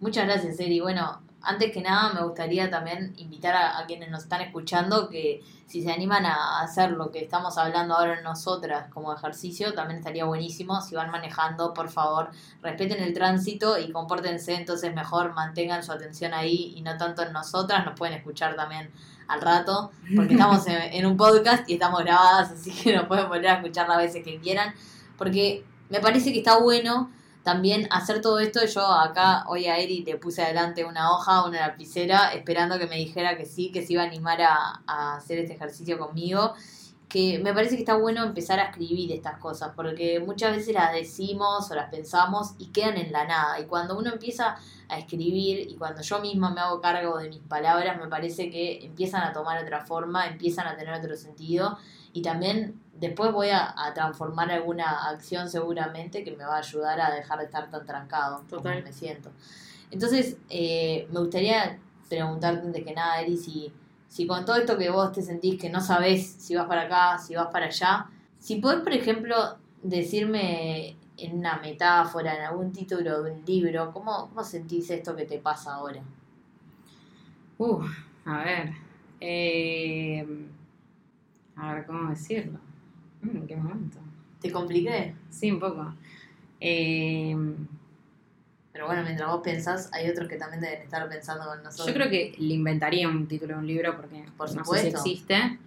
muchas 0.00 0.26
gracias, 0.26 0.58
Eri. 0.60 0.80
Bueno, 0.80 1.20
antes 1.42 1.72
que 1.72 1.80
nada 1.80 2.12
me 2.12 2.22
gustaría 2.22 2.70
también 2.70 3.14
invitar 3.16 3.54
a, 3.54 3.84
quienes 3.86 4.10
nos 4.10 4.22
están 4.22 4.40
escuchando 4.40 5.08
que 5.08 5.42
si 5.66 5.82
se 5.82 5.90
animan 5.90 6.24
a 6.26 6.60
hacer 6.60 6.92
lo 6.92 7.10
que 7.10 7.20
estamos 7.20 7.58
hablando 7.58 7.94
ahora 7.94 8.20
nosotras 8.20 8.88
como 8.90 9.12
ejercicio, 9.12 9.74
también 9.74 9.98
estaría 9.98 10.24
buenísimo. 10.24 10.80
Si 10.80 10.94
van 10.94 11.10
manejando, 11.10 11.74
por 11.74 11.88
favor, 11.88 12.30
respeten 12.62 13.02
el 13.02 13.12
tránsito 13.12 13.78
y 13.78 13.90
compórtense, 13.90 14.54
entonces 14.54 14.94
mejor 14.94 15.34
mantengan 15.34 15.82
su 15.82 15.92
atención 15.92 16.34
ahí 16.34 16.74
y 16.76 16.82
no 16.82 16.96
tanto 16.96 17.22
en 17.22 17.32
nosotras, 17.32 17.84
nos 17.84 17.98
pueden 17.98 18.14
escuchar 18.14 18.54
también 18.54 18.90
al 19.28 19.40
rato, 19.40 19.90
porque 20.14 20.34
estamos 20.34 20.66
en, 20.66 21.06
un 21.06 21.16
podcast 21.16 21.68
y 21.68 21.74
estamos 21.74 22.00
grabadas, 22.00 22.50
así 22.52 22.70
que 22.70 22.94
nos 22.94 23.06
pueden 23.06 23.28
volver 23.28 23.48
a 23.48 23.54
escuchar 23.54 23.88
las 23.88 23.98
veces 23.98 24.22
que 24.22 24.38
quieran, 24.40 24.74
porque 25.16 25.64
me 25.88 26.00
parece 26.00 26.32
que 26.32 26.38
está 26.38 26.58
bueno 26.58 27.10
también 27.42 27.88
hacer 27.90 28.20
todo 28.20 28.38
esto, 28.38 28.64
yo 28.64 28.86
acá 28.86 29.44
hoy 29.48 29.66
a 29.66 29.78
Eri 29.78 30.04
le 30.04 30.16
puse 30.16 30.42
adelante 30.42 30.84
una 30.84 31.12
hoja, 31.12 31.44
una 31.44 31.60
lapicera, 31.60 32.32
esperando 32.32 32.78
que 32.78 32.86
me 32.86 32.96
dijera 32.96 33.36
que 33.36 33.46
sí, 33.46 33.72
que 33.72 33.84
se 33.84 33.94
iba 33.94 34.02
a 34.02 34.06
animar 34.06 34.40
a, 34.42 35.16
hacer 35.16 35.38
este 35.38 35.54
ejercicio 35.54 35.98
conmigo 35.98 36.54
que 37.08 37.40
me 37.40 37.52
parece 37.52 37.74
que 37.74 37.82
está 37.82 37.94
bueno 37.94 38.24
empezar 38.24 38.58
a 38.58 38.70
escribir 38.70 39.12
estas 39.12 39.38
cosas, 39.38 39.72
porque 39.76 40.18
muchas 40.18 40.56
veces 40.56 40.72
las 40.72 40.94
decimos 40.94 41.70
o 41.70 41.74
las 41.74 41.90
pensamos 41.90 42.54
y 42.56 42.68
quedan 42.68 42.96
en 42.96 43.12
la 43.12 43.26
nada. 43.26 43.60
Y 43.60 43.64
cuando 43.64 43.98
uno 43.98 44.14
empieza 44.14 44.56
a 44.88 44.98
escribir 44.98 45.70
y 45.70 45.74
cuando 45.74 46.00
yo 46.00 46.20
misma 46.20 46.48
me 46.48 46.62
hago 46.62 46.80
cargo 46.80 47.18
de 47.18 47.28
mis 47.28 47.40
palabras, 47.40 47.98
me 48.00 48.08
parece 48.08 48.48
que 48.48 48.86
empiezan 48.86 49.24
a 49.24 49.34
tomar 49.34 49.62
otra 49.62 49.84
forma, 49.84 50.26
empiezan 50.26 50.66
a 50.66 50.74
tener 50.74 50.94
otro 50.94 51.14
sentido 51.14 51.76
y 52.12 52.22
también 52.22 52.80
después 52.98 53.32
voy 53.32 53.48
a, 53.50 53.74
transformar 53.94 54.50
alguna 54.50 55.08
acción 55.08 55.48
seguramente 55.48 56.24
que 56.24 56.32
me 56.32 56.44
va 56.44 56.56
a 56.56 56.58
ayudar 56.58 57.00
a 57.00 57.10
dejar 57.14 57.38
de 57.38 57.46
estar 57.46 57.68
tan 57.70 57.84
trancado 57.84 58.44
Total. 58.48 58.74
como 58.74 58.84
me 58.84 58.92
siento. 58.92 59.30
Entonces, 59.90 60.36
eh, 60.48 61.06
me 61.12 61.20
gustaría 61.20 61.78
preguntarte 62.08 62.66
antes 62.66 62.84
que 62.84 62.94
nada, 62.94 63.20
Eri, 63.20 63.36
si, 63.36 63.72
si 64.08 64.26
con 64.26 64.44
todo 64.44 64.56
esto 64.56 64.78
que 64.78 64.90
vos 64.90 65.12
te 65.12 65.22
sentís 65.22 65.60
que 65.60 65.68
no 65.68 65.80
sabés 65.80 66.26
si 66.26 66.54
vas 66.54 66.66
para 66.66 66.82
acá, 66.82 67.18
si 67.18 67.34
vas 67.34 67.48
para 67.48 67.66
allá, 67.66 68.06
si 68.38 68.56
podés, 68.56 68.80
por 68.80 68.92
ejemplo, 68.92 69.36
decirme 69.82 70.96
en 71.16 71.38
una 71.38 71.58
metáfora, 71.58 72.36
en 72.36 72.42
algún 72.42 72.72
título 72.72 73.22
de 73.22 73.32
un 73.32 73.44
libro, 73.44 73.92
¿cómo, 73.92 74.28
cómo 74.28 74.44
sentís 74.44 74.90
esto 74.90 75.14
que 75.14 75.24
te 75.24 75.38
pasa 75.38 75.74
ahora? 75.74 76.02
Uh, 77.58 77.82
a 78.24 78.44
ver. 78.44 78.72
Eh, 79.20 80.26
a 81.62 81.74
ver, 81.74 81.86
¿cómo 81.86 82.10
decirlo? 82.10 82.58
Mm, 83.22 83.36
¿En 83.36 83.46
qué 83.46 83.56
momento? 83.56 83.98
¿Te 84.40 84.50
compliqué? 84.50 85.14
Sí, 85.30 85.50
un 85.50 85.60
poco. 85.60 85.94
Eh, 86.58 87.36
pero 88.72 88.86
bueno, 88.86 89.02
mientras 89.04 89.28
vos 89.30 89.42
pensás, 89.44 89.88
hay 89.92 90.08
otros 90.08 90.28
que 90.28 90.36
también 90.36 90.60
deben 90.60 90.82
estar 90.82 91.08
pensando 91.08 91.44
con 91.44 91.62
nosotros. 91.62 91.86
Yo 91.86 91.94
creo 91.94 92.10
que 92.10 92.34
le 92.38 92.54
inventaría 92.54 93.08
un 93.08 93.28
título 93.28 93.54
de 93.54 93.60
un 93.60 93.66
libro 93.66 93.96
porque 93.96 94.24
Por 94.36 94.52
no 94.56 94.64
sé 94.64 94.80
si 94.80 94.86
existe 94.88 95.58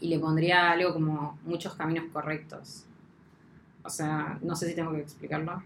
y 0.00 0.08
le 0.08 0.18
pondría 0.20 0.70
algo 0.70 0.92
como 0.92 1.38
muchos 1.44 1.74
caminos 1.74 2.04
correctos. 2.12 2.84
O 3.82 3.90
sea, 3.90 4.38
no 4.42 4.54
sé 4.54 4.68
si 4.68 4.74
tengo 4.76 4.92
que 4.92 5.00
explicarlo. 5.00 5.60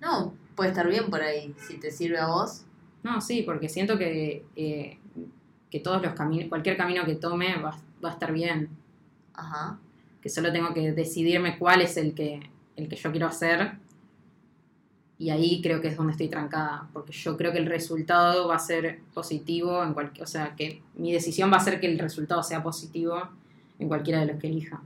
No, 0.00 0.32
puede 0.54 0.70
estar 0.70 0.88
bien 0.88 1.10
por 1.10 1.20
ahí, 1.20 1.54
si 1.66 1.76
te 1.76 1.90
sirve 1.90 2.18
a 2.18 2.28
vos. 2.28 2.64
No, 3.02 3.20
sí, 3.20 3.42
porque 3.42 3.68
siento 3.68 3.98
que, 3.98 4.46
eh, 4.56 4.98
que 5.70 5.80
todos 5.80 6.00
los 6.00 6.14
caminos, 6.14 6.48
cualquier 6.48 6.78
camino 6.78 7.04
que 7.04 7.16
tome 7.16 7.56
va, 7.60 7.76
va 8.02 8.10
a 8.10 8.12
estar 8.12 8.32
bien. 8.32 8.70
Ajá. 9.34 9.78
Que 10.22 10.28
solo 10.28 10.52
tengo 10.52 10.72
que 10.72 10.92
decidirme 10.92 11.58
cuál 11.58 11.82
es 11.82 11.96
el 11.96 12.14
que, 12.14 12.40
el 12.76 12.88
que 12.88 12.96
yo 12.96 13.10
quiero 13.10 13.26
hacer. 13.26 13.78
Y 15.18 15.30
ahí 15.30 15.60
creo 15.62 15.80
que 15.80 15.88
es 15.88 15.96
donde 15.96 16.12
estoy 16.12 16.28
trancada, 16.28 16.88
porque 16.92 17.12
yo 17.12 17.36
creo 17.36 17.52
que 17.52 17.58
el 17.58 17.66
resultado 17.66 18.48
va 18.48 18.56
a 18.56 18.58
ser 18.58 19.00
positivo 19.14 19.82
en 19.84 19.94
cualquier, 19.94 20.24
o 20.24 20.26
sea, 20.26 20.56
que 20.56 20.82
mi 20.96 21.12
decisión 21.12 21.52
va 21.52 21.58
a 21.58 21.60
ser 21.60 21.78
que 21.78 21.86
el 21.86 21.98
resultado 21.98 22.42
sea 22.42 22.62
positivo 22.62 23.22
en 23.78 23.88
cualquiera 23.88 24.20
de 24.20 24.26
los 24.26 24.40
que 24.40 24.48
elija. 24.48 24.82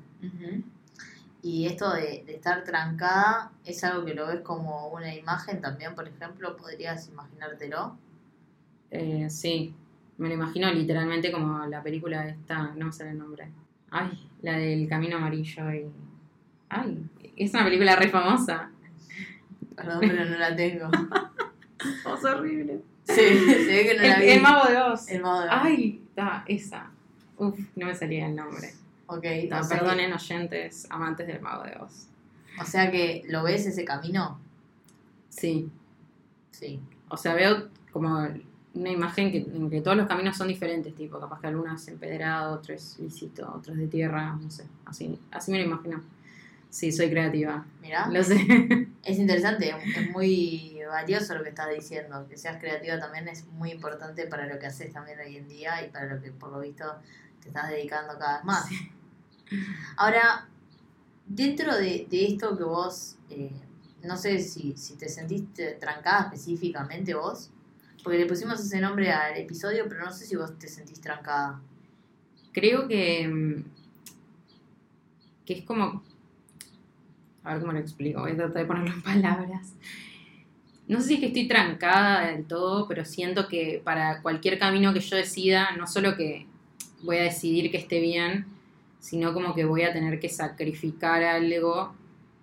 Y 1.43 1.67
esto 1.67 1.93
de, 1.93 2.25
estar 2.29 2.65
trancada 2.65 3.53
es 3.65 3.83
algo 3.85 4.05
que 4.05 4.15
lo 4.15 4.27
ves 4.27 4.41
como 4.41 4.89
una 4.89 5.15
imagen 5.15 5.61
también, 5.61 5.95
por 5.95 6.07
ejemplo, 6.07 6.57
¿podrías 6.57 7.09
imaginártelo? 7.09 7.97
Eh, 8.91 9.29
sí, 9.31 9.75
me 10.19 10.29
lo 10.29 10.35
imagino 10.35 10.71
literalmente 10.73 11.31
como 11.33 11.65
la 11.67 11.83
película 11.83 12.29
esta, 12.29 12.75
no 12.75 12.93
sé 12.93 13.09
el 13.09 13.19
nombre. 13.19 13.51
Ay, 13.91 14.28
la 14.43 14.59
del 14.59 14.89
Camino 14.89 15.17
Amarillo 15.17 15.73
y... 15.73 15.87
Ay, 16.69 17.03
es 17.37 17.55
una 17.55 17.65
película 17.65 17.97
re 17.97 18.09
famosa. 18.09 18.71
Perdón, 19.75 20.01
pero 20.01 20.25
no 20.25 20.39
la 20.39 20.55
tengo. 20.55 20.91
es 22.15 22.25
horrible. 22.25 22.81
Sí, 23.05 23.15
se 23.15 23.67
ve 23.67 23.87
que 23.87 23.97
no 23.97 24.03
la 24.03 24.19
vi. 24.19 24.29
El 24.29 24.43
Mago 24.43 24.69
de 24.69 24.77
Oz. 24.77 25.09
El 25.09 25.23
Mago 25.23 25.41
de 25.41 25.47
Oz. 25.47 25.55
Ay, 25.55 26.03
está, 26.09 26.45
esa. 26.47 26.91
Uf, 27.37 27.59
no 27.77 27.87
me 27.87 27.95
salía 27.95 28.27
el 28.27 28.37
nombre. 28.37 28.73
Ok. 29.07 29.25
perdonen 29.69 30.13
oyentes, 30.13 30.87
amantes 30.91 31.27
del 31.27 31.41
Mago 31.41 31.65
de 31.65 31.77
Oz. 31.77 32.09
O 32.61 32.65
sea 32.65 32.91
que, 32.91 33.23
¿lo 33.29 33.43
ves 33.45 33.67
ese 33.67 33.85
camino? 33.85 34.41
Sí. 35.29 35.71
Sí. 36.51 36.81
O 37.09 37.17
sea, 37.17 37.35
veo 37.35 37.69
como 37.93 38.29
una 38.75 38.91
imagen 38.91 39.33
que, 39.33 39.39
en 39.39 39.71
que 39.71 39.81
todos 39.81 39.97
los 39.97 40.07
caminos 40.07 40.37
son 40.37 40.49
diferentes, 40.49 40.95
tipo, 40.95 41.19
capaz 41.19 41.41
que 41.41 41.47
algunas 41.49 41.87
empedrado, 41.89 42.55
otros 42.55 42.99
lícito, 42.99 43.53
otros 43.55 43.77
de 43.77 43.89
tierra, 43.89 44.37
no 44.41 44.51
sé, 44.51 44.65
así, 44.85 45.19
así 45.31 45.51
me 45.51 45.59
lo 45.59 45.65
imagino. 45.65 46.03
Sí, 46.71 46.93
soy 46.93 47.09
creativa. 47.11 47.65
Mirá. 47.81 48.09
Lo 48.09 48.23
sé. 48.23 48.37
Es 49.03 49.19
interesante, 49.19 49.71
es 49.71 50.11
muy 50.13 50.81
valioso 50.87 51.35
lo 51.35 51.43
que 51.43 51.49
estás 51.49 51.71
diciendo. 51.75 52.27
Que 52.29 52.37
seas 52.37 52.61
creativa 52.61 52.99
también 52.99 53.27
es 53.29 53.47
muy 53.47 53.71
importante 53.71 54.27
para 54.27 54.47
lo 54.47 54.59
que 54.59 54.67
haces 54.67 54.93
también 54.93 55.19
hoy 55.19 55.39
en 55.39 55.49
día 55.49 55.83
y 55.83 55.89
para 55.89 56.15
lo 56.15 56.21
que 56.21 56.31
por 56.31 56.53
lo 56.53 56.61
visto 56.61 56.85
te 57.41 57.49
estás 57.49 57.71
dedicando 57.71 58.19
cada 58.19 58.37
vez 58.37 58.45
más. 58.45 58.69
Ahora, 59.97 60.47
dentro 61.27 61.75
de, 61.75 62.07
de 62.11 62.27
esto 62.27 62.57
que 62.59 62.65
vos, 62.65 63.17
eh, 63.31 63.51
no 64.03 64.19
sé 64.19 64.41
si, 64.41 64.77
si 64.77 64.97
te 64.97 65.09
sentiste 65.09 65.73
trancada 65.81 66.25
específicamente 66.25 67.15
vos, 67.15 67.51
porque 68.09 68.21
le 68.21 68.27
pusimos 68.27 68.59
ese 68.59 68.81
nombre 68.81 69.11
al 69.13 69.37
episodio, 69.37 69.85
pero 69.87 70.03
no 70.03 70.11
sé 70.11 70.25
si 70.25 70.35
vos 70.35 70.59
te 70.59 70.67
sentís 70.67 70.99
trancada. 70.99 71.61
Creo 72.53 72.89
que, 72.89 73.29
mm, 73.29 73.65
que 75.45 75.53
es 75.53 75.65
como... 75.67 76.03
A 77.45 77.53
ver 77.53 77.61
cómo 77.61 77.75
lo 77.75 77.79
explico, 77.79 78.21
voy 78.21 78.31
a 78.31 78.37
tratar 78.37 78.63
de 78.63 78.65
ponerlo 78.65 78.95
en 78.95 79.03
palabras. 79.03 79.75
No 80.87 81.03
sé 81.03 81.09
si 81.09 81.15
es 81.17 81.21
que 81.21 81.27
estoy 81.27 81.49
trancada 81.49 82.29
del 82.29 82.47
todo, 82.47 82.89
pero 82.89 83.05
siento 83.05 83.47
que 83.47 83.83
para 83.85 84.23
cualquier 84.23 84.59
camino 84.59 84.95
que 84.95 85.01
yo 85.01 85.15
decida, 85.15 85.77
no 85.77 85.87
solo 85.87 86.17
que 86.17 86.47
voy 87.03 87.19
a 87.19 87.25
decidir 87.25 87.71
que 87.71 87.77
esté 87.77 88.01
bien, 88.01 88.47
sino 89.01 89.35
como 89.35 89.55
que 89.55 89.67
voy 89.67 89.83
a 89.83 89.93
tener 89.93 90.19
que 90.19 90.31
sacrificar 90.31 91.23
algo 91.23 91.95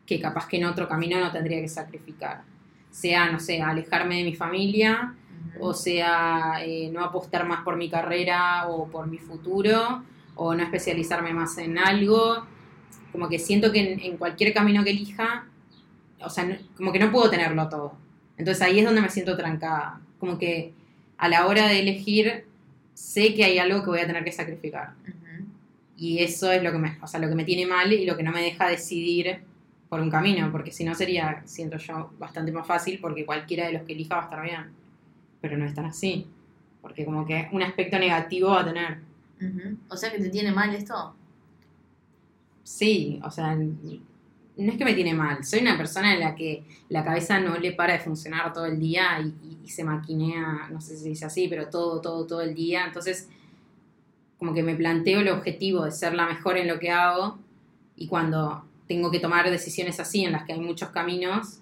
que 0.06 0.22
capaz 0.22 0.48
que 0.48 0.58
en 0.58 0.66
otro 0.66 0.88
camino 0.88 1.20
no 1.20 1.32
tendría 1.32 1.60
que 1.60 1.70
sacrificar. 1.70 2.44
Sea, 2.92 3.32
no 3.32 3.40
sé, 3.40 3.64
alejarme 3.64 4.18
de 4.18 4.26
mi 4.26 4.36
familia, 4.36 5.16
o 5.60 5.74
sea, 5.74 6.56
eh, 6.64 6.90
no 6.92 7.04
apostar 7.04 7.46
más 7.48 7.62
por 7.64 7.76
mi 7.78 7.90
carrera 7.90 8.68
o 8.68 8.88
por 8.88 9.08
mi 9.08 9.18
futuro, 9.18 10.04
o 10.36 10.54
no 10.56 10.64
especializarme 10.64 11.34
más 11.34 11.58
en 11.58 11.78
algo. 11.78 12.46
Como 13.12 13.30
que 13.30 13.40
siento 13.40 13.72
que 13.72 13.94
en, 13.94 14.00
en 14.02 14.18
cualquier 14.18 14.54
camino 14.54 14.84
que 14.84 14.92
elija, 14.92 15.48
o 16.22 16.30
sea, 16.30 16.46
no- 16.46 16.56
como 16.78 16.92
que 16.92 17.00
no 17.00 17.12
puedo 17.12 17.30
tenerlo 17.30 17.70
todo. 17.70 17.94
Entonces 18.38 18.62
ahí 18.64 18.80
es 18.80 18.86
donde 18.86 19.02
me 19.02 19.10
siento 19.10 19.38
trancada. 19.38 20.02
Como 20.20 20.38
que 20.38 20.74
a 21.18 21.30
la 21.30 21.48
hora 21.48 21.68
de 21.68 21.80
elegir, 21.80 22.46
sé 22.94 23.34
que 23.34 23.46
hay 23.46 23.58
algo 23.60 23.82
que 23.82 23.90
voy 23.90 24.00
a 24.00 24.08
tener 24.08 24.24
que 24.24 24.32
sacrificar. 24.32 24.94
Y 25.98 26.20
eso 26.20 26.52
es 26.52 26.62
lo 26.62 26.72
que 26.72 26.78
me, 26.78 26.98
o 27.02 27.08
sea, 27.08 27.20
lo 27.20 27.30
que 27.30 27.36
me 27.36 27.46
tiene 27.46 27.66
mal 27.66 27.92
y 27.94 28.06
lo 28.06 28.18
que 28.18 28.24
no 28.24 28.32
me 28.32 28.42
deja 28.42 28.68
decidir 28.68 29.40
por 29.88 30.02
un 30.02 30.10
camino, 30.10 30.52
porque 30.52 30.72
si 30.72 30.84
no 30.84 30.94
sería, 30.94 31.42
siento 31.46 31.78
yo, 31.78 32.12
bastante 32.20 32.52
más 32.52 32.68
fácil 32.68 33.00
porque 33.02 33.26
cualquiera 33.26 33.68
de 33.68 33.74
los 33.74 33.84
que 33.84 33.94
elija 33.94 34.16
va 34.16 34.22
a 34.22 34.26
estar 34.26 34.42
bien. 34.44 34.66
Pero 35.46 35.58
no 35.60 35.66
es 35.66 35.76
tan 35.76 35.86
así, 35.86 36.26
porque 36.82 37.06
como 37.06 37.24
que 37.24 37.50
un 37.52 37.62
aspecto 37.62 38.00
negativo 38.00 38.50
va 38.50 38.62
a 38.62 38.66
tener. 38.66 38.98
O 39.90 39.96
sea 39.96 40.12
que 40.12 40.18
te 40.18 40.30
tiene 40.32 40.52
mal 40.52 40.74
esto. 40.74 41.14
Sí, 42.64 43.20
o 43.24 43.30
sea, 43.30 43.56
no 43.56 43.92
es 44.58 44.76
que 44.78 44.86
me 44.86 44.96
tiene 44.96 45.14
mal, 45.14 45.44
soy 45.46 45.60
una 45.60 45.78
persona 45.78 46.16
en 46.16 46.20
la 46.22 46.34
que 46.34 46.64
la 46.90 47.04
cabeza 47.04 47.40
no 47.40 47.58
le 47.60 47.74
para 47.74 47.94
de 47.94 48.00
funcionar 48.00 48.52
todo 48.54 48.66
el 48.66 48.80
día 48.80 49.20
y, 49.20 49.28
y- 49.48 49.60
y 49.66 49.70
se 49.70 49.84
maquinea, 49.84 50.68
no 50.72 50.82
sé 50.82 50.96
si 50.98 51.04
se 51.04 51.10
dice 51.10 51.26
así, 51.26 51.48
pero 51.48 51.70
todo, 51.70 52.02
todo, 52.02 52.26
todo 52.26 52.42
el 52.42 52.56
día. 52.56 52.86
Entonces, 52.88 53.30
como 54.40 54.54
que 54.56 54.64
me 54.64 54.76
planteo 54.76 55.20
el 55.20 55.30
objetivo 55.30 55.86
de 55.86 55.92
ser 55.92 56.16
la 56.16 56.26
mejor 56.26 56.58
en 56.58 56.68
lo 56.68 56.80
que 56.80 56.90
hago 56.92 57.38
y 57.96 58.08
cuando 58.08 58.66
tengo 58.88 59.12
que 59.12 59.20
tomar 59.20 59.50
decisiones 59.52 60.00
así, 60.00 60.24
en 60.26 60.32
las 60.32 60.44
que 60.46 60.54
hay 60.54 60.60
muchos 60.60 60.90
caminos, 60.90 61.60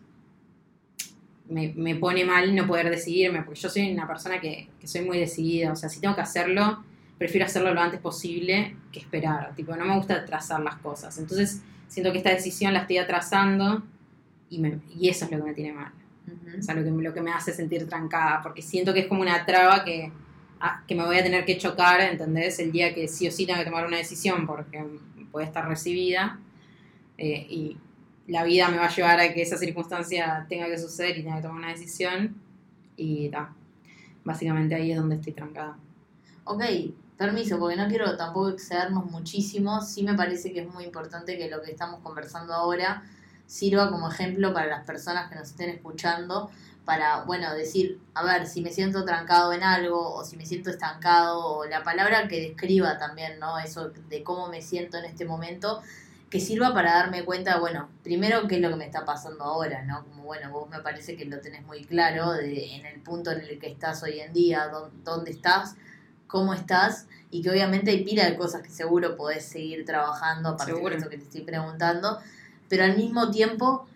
me, 1.50 1.74
me 1.76 1.96
pone 1.96 2.26
mal 2.26 2.56
no 2.56 2.66
poder 2.68 2.90
decidirme, 2.90 3.44
porque 3.44 3.60
yo 3.60 3.70
soy 3.70 3.92
una 3.92 4.08
persona 4.08 4.40
que, 4.40 4.70
que 4.80 4.88
soy 4.88 5.02
muy 5.02 5.18
decidida, 5.20 5.72
o 5.72 5.76
sea, 5.76 5.90
si 5.90 6.00
tengo 6.00 6.16
que 6.16 6.22
hacerlo, 6.22 6.84
prefiero 7.18 7.46
hacerlo 7.46 7.74
lo 7.74 7.82
antes 7.82 8.00
posible 8.00 8.76
que 8.92 9.00
esperar, 9.00 9.54
tipo, 9.56 9.76
no 9.76 9.86
me 9.86 9.96
gusta 9.96 10.16
atrasar 10.16 10.62
las 10.62 10.76
cosas, 10.78 11.18
entonces 11.18 11.62
siento 11.88 12.12
que 12.12 12.18
esta 12.20 12.32
decisión 12.32 12.74
la 12.74 12.80
estoy 12.82 12.98
atrasando 12.98 13.84
y, 14.50 14.60
me- 14.60 14.80
y 15.00 15.10
eso 15.10 15.26
es 15.26 15.32
lo 15.32 15.38
que 15.38 15.44
me 15.44 15.54
tiene 15.54 15.74
mal, 15.74 15.92
o 16.58 16.62
sea, 16.62 16.74
lo 16.76 16.84
que, 16.84 16.90
lo 16.92 17.14
que 17.14 17.22
me 17.22 17.32
hace 17.32 17.54
sentir 17.54 17.88
trancada, 17.88 18.42
porque 18.42 18.62
siento 18.62 18.94
que 18.94 19.02
es 19.02 19.08
como 19.08 19.22
una 19.22 19.46
traba 19.46 19.84
que, 19.84 20.12
que 20.88 20.96
me 20.96 21.04
voy 21.06 21.18
a 21.18 21.24
tener 21.24 21.44
que 21.44 21.58
chocar, 21.58 22.00
¿entendés? 22.02 22.58
El 22.60 22.72
día 22.72 22.94
que 22.94 23.08
sí 23.10 23.28
o 23.28 23.32
sí 23.32 23.46
tenga 23.46 23.60
que 23.60 23.66
tomar 23.66 23.86
una 23.86 23.98
decisión 23.98 24.48
porque 24.48 24.82
puede 25.32 25.46
estar 25.46 25.68
recibida 25.68 26.40
eh, 27.18 27.46
y 27.50 27.78
la 28.28 28.44
vida 28.44 28.70
me 28.70 28.78
va 28.78 28.86
a 28.86 28.96
llevar 28.96 29.20
a 29.20 29.34
que 29.34 29.42
esa 29.42 29.58
circunstancia 29.58 30.46
tenga 30.48 30.68
que 30.68 30.78
suceder 30.78 31.18
y 31.18 31.24
tenga 31.24 31.38
que 31.38 31.42
tomar 31.44 31.58
una 31.58 31.70
decisión 31.70 32.36
y 32.96 33.30
ta, 33.30 33.54
básicamente 34.24 34.76
ahí 34.76 34.92
es 34.92 34.98
donde 34.98 35.16
estoy 35.16 35.34
trancada. 35.34 35.78
Ok, 36.46 36.64
permiso, 37.18 37.60
porque 37.60 37.76
no 37.76 37.88
quiero 37.88 38.18
tampoco 38.18 38.50
excedernos 38.50 39.06
muchísimo. 39.06 39.82
Sí 39.82 40.04
me 40.04 40.14
parece 40.14 40.52
que 40.54 40.62
es 40.62 40.74
muy 40.74 40.86
importante 40.86 41.38
que 41.38 41.50
lo 41.50 41.62
que 41.62 41.72
estamos 41.72 42.00
conversando 42.02 42.54
ahora 42.54 43.04
sirva 43.46 43.90
como 43.90 44.10
ejemplo 44.10 44.54
para 44.54 44.68
las 44.68 44.86
personas 44.86 45.30
que 45.30 45.36
nos 45.36 45.50
estén 45.50 45.70
escuchando, 45.70 46.50
para, 46.86 47.24
bueno, 47.24 47.54
decir, 47.54 48.00
a 48.14 48.24
ver, 48.24 48.46
si 48.46 48.62
me 48.62 48.72
siento 48.72 49.06
trancado 49.06 49.54
en 49.54 49.64
algo 49.64 50.14
o 50.14 50.26
si 50.26 50.36
me 50.36 50.46
siento 50.46 50.70
estancado, 50.70 51.46
o 51.46 51.66
la 51.66 51.84
palabra 51.84 52.28
que 52.28 52.42
describa 52.42 52.98
también, 52.98 53.40
¿no? 53.40 53.58
Eso 53.58 53.92
de 54.10 54.24
cómo 54.24 54.48
me 54.50 54.62
siento 54.62 54.98
en 54.98 55.06
este 55.06 55.26
momento, 55.26 55.82
que 56.34 56.40
sirva 56.40 56.74
para 56.74 56.96
darme 56.96 57.24
cuenta, 57.24 57.60
bueno, 57.60 57.90
primero 58.02 58.48
qué 58.48 58.56
es 58.56 58.62
lo 58.62 58.70
que 58.72 58.76
me 58.76 58.86
está 58.86 59.06
pasando 59.06 59.44
ahora, 59.44 59.84
¿no? 59.84 60.04
Como, 60.04 60.24
bueno, 60.24 60.50
vos 60.50 60.68
me 60.68 60.80
parece 60.80 61.16
que 61.16 61.26
lo 61.26 61.40
tenés 61.40 61.64
muy 61.64 61.84
claro 61.86 62.32
de, 62.32 62.74
en 62.74 62.88
el 62.88 63.00
punto 63.02 63.30
en 63.30 63.42
el 63.42 63.60
que 63.60 63.68
estás 63.68 64.02
hoy 64.02 64.20
en 64.20 64.34
día, 64.34 64.68
dó- 64.72 64.90
dónde 65.04 65.30
estás, 65.30 65.76
cómo 66.26 66.56
estás 66.56 67.06
y 67.30 67.44
que 67.44 67.52
obviamente 67.52 67.92
hay 67.92 68.04
pila 68.04 68.26
de 68.26 68.36
cosas 68.36 68.64
que 68.64 68.72
seguro 68.72 69.16
podés 69.16 69.46
seguir 69.46 69.86
trabajando 69.86 70.50
a 70.50 70.58
partir 70.58 70.74
Seguro. 70.74 70.90
de 70.96 70.98
esto 70.98 71.10
que 71.12 71.18
te 71.20 71.24
estoy 71.26 71.42
preguntando, 71.42 72.18
pero 72.68 72.84
al 72.84 72.98
mismo 72.98 73.30
tiempo 73.30 73.88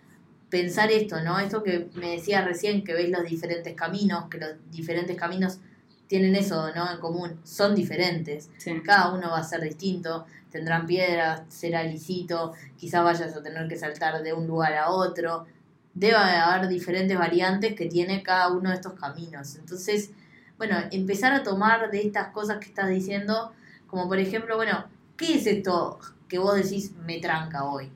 pensar 0.48 0.92
esto, 0.92 1.20
¿no? 1.22 1.40
Esto 1.40 1.64
que 1.64 1.90
me 1.94 2.10
decías 2.12 2.44
recién, 2.44 2.84
que 2.84 2.94
ves 2.94 3.10
los 3.10 3.24
diferentes 3.24 3.74
caminos, 3.74 4.26
que 4.30 4.38
los 4.38 4.50
diferentes 4.70 5.16
caminos 5.16 5.58
tienen 6.08 6.34
eso, 6.34 6.74
¿no? 6.74 6.90
En 6.90 6.98
común, 6.98 7.38
son 7.44 7.74
diferentes. 7.74 8.50
Sí. 8.56 8.80
Cada 8.84 9.12
uno 9.12 9.30
va 9.30 9.38
a 9.38 9.44
ser 9.44 9.60
distinto, 9.60 10.26
tendrán 10.50 10.86
piedras, 10.86 11.42
será 11.48 11.84
lisito, 11.84 12.54
quizás 12.76 13.04
vayas 13.04 13.36
a 13.36 13.42
tener 13.42 13.68
que 13.68 13.76
saltar 13.76 14.22
de 14.22 14.32
un 14.32 14.46
lugar 14.46 14.74
a 14.74 14.90
otro. 14.90 15.46
Debe 15.94 16.16
haber 16.16 16.68
diferentes 16.68 17.16
variantes 17.16 17.74
que 17.74 17.86
tiene 17.86 18.22
cada 18.22 18.50
uno 18.50 18.70
de 18.70 18.76
estos 18.76 18.94
caminos. 18.94 19.56
Entonces, 19.56 20.10
bueno, 20.56 20.76
empezar 20.90 21.32
a 21.32 21.42
tomar 21.42 21.90
de 21.90 22.00
estas 22.00 22.28
cosas 22.28 22.58
que 22.58 22.66
estás 22.66 22.88
diciendo, 22.88 23.52
como 23.86 24.08
por 24.08 24.18
ejemplo, 24.18 24.56
bueno, 24.56 24.86
¿qué 25.16 25.34
es 25.34 25.46
esto 25.46 25.98
que 26.28 26.38
vos 26.38 26.56
decís 26.56 26.92
me 27.04 27.20
tranca 27.20 27.64
hoy? 27.64 27.92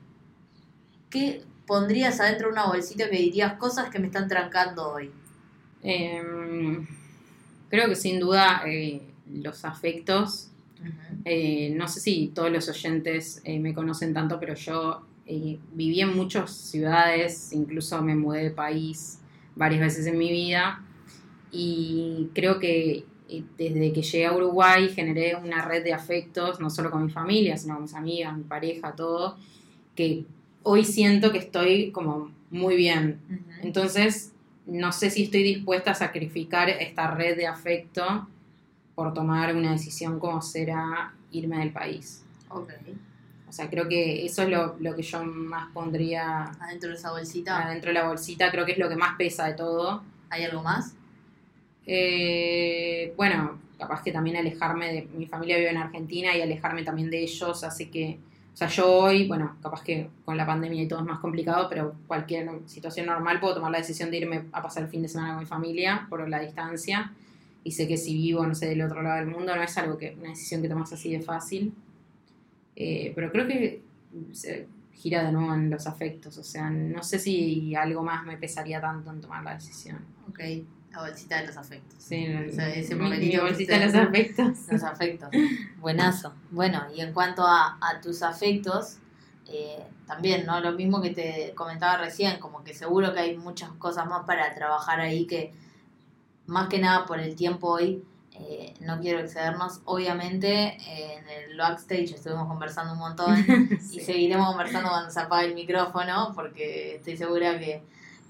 ¿Qué 1.09 1.43
pondrías 1.65 2.19
adentro 2.19 2.47
de 2.47 2.53
una 2.53 2.67
bolsita 2.67 3.09
que 3.09 3.17
dirías 3.17 3.53
cosas 3.53 3.89
que 3.89 3.99
me 3.99 4.07
están 4.07 4.27
trancando 4.27 4.93
hoy? 4.93 5.11
Em, 5.81 6.87
creo 7.73 7.89
que 7.89 7.95
sin 7.95 8.19
duda 8.19 8.61
eh, 8.67 9.01
los 9.33 9.65
afectos 9.65 10.51
Eh, 11.25 11.73
no 11.75 11.87
sé 11.87 12.01
si 12.01 12.27
todos 12.35 12.51
los 12.51 12.67
oyentes 12.67 13.41
eh, 13.45 13.57
me 13.57 13.73
conocen 13.73 14.13
tanto, 14.13 14.37
pero 14.39 14.53
yo 14.53 15.01
viví 15.71 16.01
en 16.01 16.13
muchas 16.15 16.51
ciudades, 16.51 17.53
incluso 17.53 18.01
me 18.01 18.13
mudé 18.13 18.43
de 18.43 18.51
país 18.51 19.19
varias 19.55 19.81
veces 19.81 20.05
en 20.05 20.17
mi 20.17 20.29
vida 20.29 20.83
y 21.51 22.29
creo 22.35 22.59
que 22.59 23.05
desde 23.57 23.93
que 23.93 24.01
llegué 24.01 24.25
a 24.25 24.33
Uruguay 24.35 24.89
generé 24.89 25.35
una 25.35 25.63
red 25.65 25.83
de 25.83 25.93
afectos, 25.93 26.59
no 26.59 26.69
solo 26.69 26.91
con 26.91 27.05
mi 27.05 27.11
familia, 27.11 27.55
sino 27.57 27.75
con 27.75 27.83
mis 27.83 27.95
amigas, 27.95 28.37
mi 28.37 28.43
pareja, 28.43 28.95
todo, 28.95 29.37
que 29.95 30.25
hoy 30.63 30.83
siento 30.83 31.31
que 31.31 31.39
estoy 31.39 31.91
como 31.91 32.31
muy 32.51 32.75
bien. 32.75 33.19
Entonces, 33.61 34.33
no 34.65 34.91
sé 34.91 35.09
si 35.09 35.23
estoy 35.23 35.43
dispuesta 35.43 35.91
a 35.91 35.95
sacrificar 35.95 36.69
esta 36.69 37.11
red 37.11 37.35
de 37.37 37.47
afecto 37.47 38.27
por 38.95 39.13
tomar 39.13 39.55
una 39.55 39.71
decisión 39.71 40.19
como 40.19 40.41
será 40.41 41.13
irme 41.31 41.59
del 41.59 41.71
país. 41.71 42.23
Ok. 42.49 42.71
O 43.49 43.51
sea, 43.51 43.69
creo 43.69 43.87
que 43.87 44.25
eso 44.25 44.43
es 44.43 44.49
lo, 44.49 44.77
lo 44.79 44.95
que 44.95 45.03
yo 45.03 45.23
más 45.23 45.71
pondría 45.73 46.43
Adentro 46.59 46.89
de 46.89 46.95
esa 46.95 47.11
bolsita, 47.11 47.63
adentro 47.63 47.89
de 47.89 47.95
la 47.95 48.07
bolsita, 48.07 48.49
creo 48.51 48.65
que 48.65 48.71
es 48.71 48.77
lo 48.77 48.89
que 48.89 48.95
más 48.95 49.15
pesa 49.15 49.45
de 49.45 49.53
todo. 49.53 50.01
¿hay 50.33 50.43
algo 50.43 50.63
más? 50.63 50.95
Eh, 51.85 53.13
bueno, 53.15 53.59
capaz 53.77 54.01
que 54.01 54.11
también 54.11 54.35
alejarme 54.35 54.91
de 54.91 55.07
mi 55.15 55.27
familia 55.27 55.57
vive 55.57 55.69
en 55.69 55.77
Argentina 55.77 56.35
y 56.35 56.41
alejarme 56.41 56.83
también 56.83 57.09
de 57.09 57.21
ellos 57.21 57.63
hace 57.63 57.89
que, 57.89 58.17
o 58.53 58.55
sea, 58.55 58.67
yo 58.67 58.87
hoy, 58.87 59.27
bueno, 59.27 59.57
capaz 59.63 59.81
que 59.83 60.09
con 60.25 60.37
la 60.37 60.45
pandemia 60.45 60.83
y 60.83 60.87
todo 60.87 60.99
es 60.99 61.05
más 61.05 61.19
complicado, 61.19 61.67
pero 61.69 61.95
cualquier 62.05 62.47
situación 62.67 63.07
normal 63.07 63.39
puedo 63.39 63.55
tomar 63.55 63.71
la 63.71 63.79
decisión 63.79 64.11
de 64.11 64.17
irme 64.17 64.45
a 64.51 64.61
pasar 64.61 64.83
el 64.83 64.89
fin 64.89 65.01
de 65.01 65.07
semana 65.07 65.33
con 65.33 65.39
mi 65.39 65.47
familia 65.47 66.05
por 66.07 66.27
la 66.29 66.39
distancia. 66.39 67.11
Y 67.63 67.71
sé 67.71 67.87
que 67.87 67.97
si 67.97 68.13
vivo, 68.13 68.45
no 68.45 68.53
sé, 68.53 68.67
del 68.67 68.83
otro 68.83 69.01
lado 69.01 69.17
del 69.17 69.27
mundo 69.27 69.55
no 69.55 69.63
es 69.63 69.75
algo 69.77 69.97
que, 69.97 70.15
una 70.19 70.29
decisión 70.29 70.61
que 70.61 70.69
tomas 70.69 70.93
así 70.93 71.11
de 71.11 71.21
fácil, 71.21 71.73
Eh, 72.75 73.11
pero 73.15 73.31
creo 73.31 73.47
que 73.47 73.83
se 74.31 74.67
gira 74.93 75.23
de 75.23 75.31
nuevo 75.31 75.53
en 75.53 75.69
los 75.69 75.85
afectos, 75.85 76.37
o 76.37 76.43
sea, 76.43 76.69
no 76.69 77.03
sé 77.03 77.19
si 77.19 77.75
algo 77.75 78.03
más 78.03 78.25
me 78.25 78.37
pesaría 78.37 78.81
tanto 78.81 79.11
en 79.11 79.21
tomar 79.21 79.43
la 79.43 79.53
decisión. 79.53 79.99
Ok, 80.29 80.39
la 80.93 81.01
bolsita 81.01 81.41
de 81.41 81.47
los 81.47 81.57
afectos. 81.57 81.95
Sí, 82.01 82.27
O 82.49 82.51
sea, 82.51 82.69
ese 82.69 82.95
mi- 82.95 83.09
mi 83.17 83.37
bolsita 83.37 83.79
de 83.79 83.85
los 83.87 83.95
afectos. 83.95 84.57
Los 84.71 84.83
afectos. 84.83 85.29
Buenazo. 85.79 86.33
Bueno, 86.51 86.83
y 86.95 87.01
en 87.01 87.13
cuanto 87.13 87.45
a, 87.45 87.77
a 87.81 87.99
tus 88.01 88.21
afectos, 88.23 88.97
eh, 89.47 89.83
también, 90.07 90.45
¿no? 90.45 90.59
Lo 90.59 90.73
mismo 90.73 91.01
que 91.01 91.09
te 91.11 91.53
comentaba 91.55 91.97
recién, 91.97 92.39
como 92.39 92.63
que 92.63 92.73
seguro 92.73 93.13
que 93.13 93.19
hay 93.21 93.37
muchas 93.37 93.71
cosas 93.73 94.05
más 94.07 94.25
para 94.25 94.53
trabajar 94.53 94.99
ahí 94.99 95.25
que 95.25 95.53
más 96.45 96.67
que 96.67 96.79
nada 96.79 97.05
por 97.05 97.19
el 97.19 97.35
tiempo 97.35 97.69
hoy, 97.69 98.03
eh, 98.33 98.73
no 98.81 98.99
quiero 98.99 99.19
excedernos. 99.19 99.81
Obviamente 99.85 100.77
en 100.87 101.27
el 101.29 101.57
backstage 101.57 102.13
estuvimos 102.15 102.47
conversando 102.47 102.93
un 102.93 102.99
montón 102.99 103.35
y 103.91 103.99
seguiremos 103.99 104.47
conversando 104.47 104.89
cuando 104.89 105.09
se 105.11 105.19
apague 105.21 105.47
el 105.47 105.55
micrófono 105.55 106.31
porque 106.35 106.95
estoy 106.97 107.15
segura 107.17 107.57
que, 107.59 107.81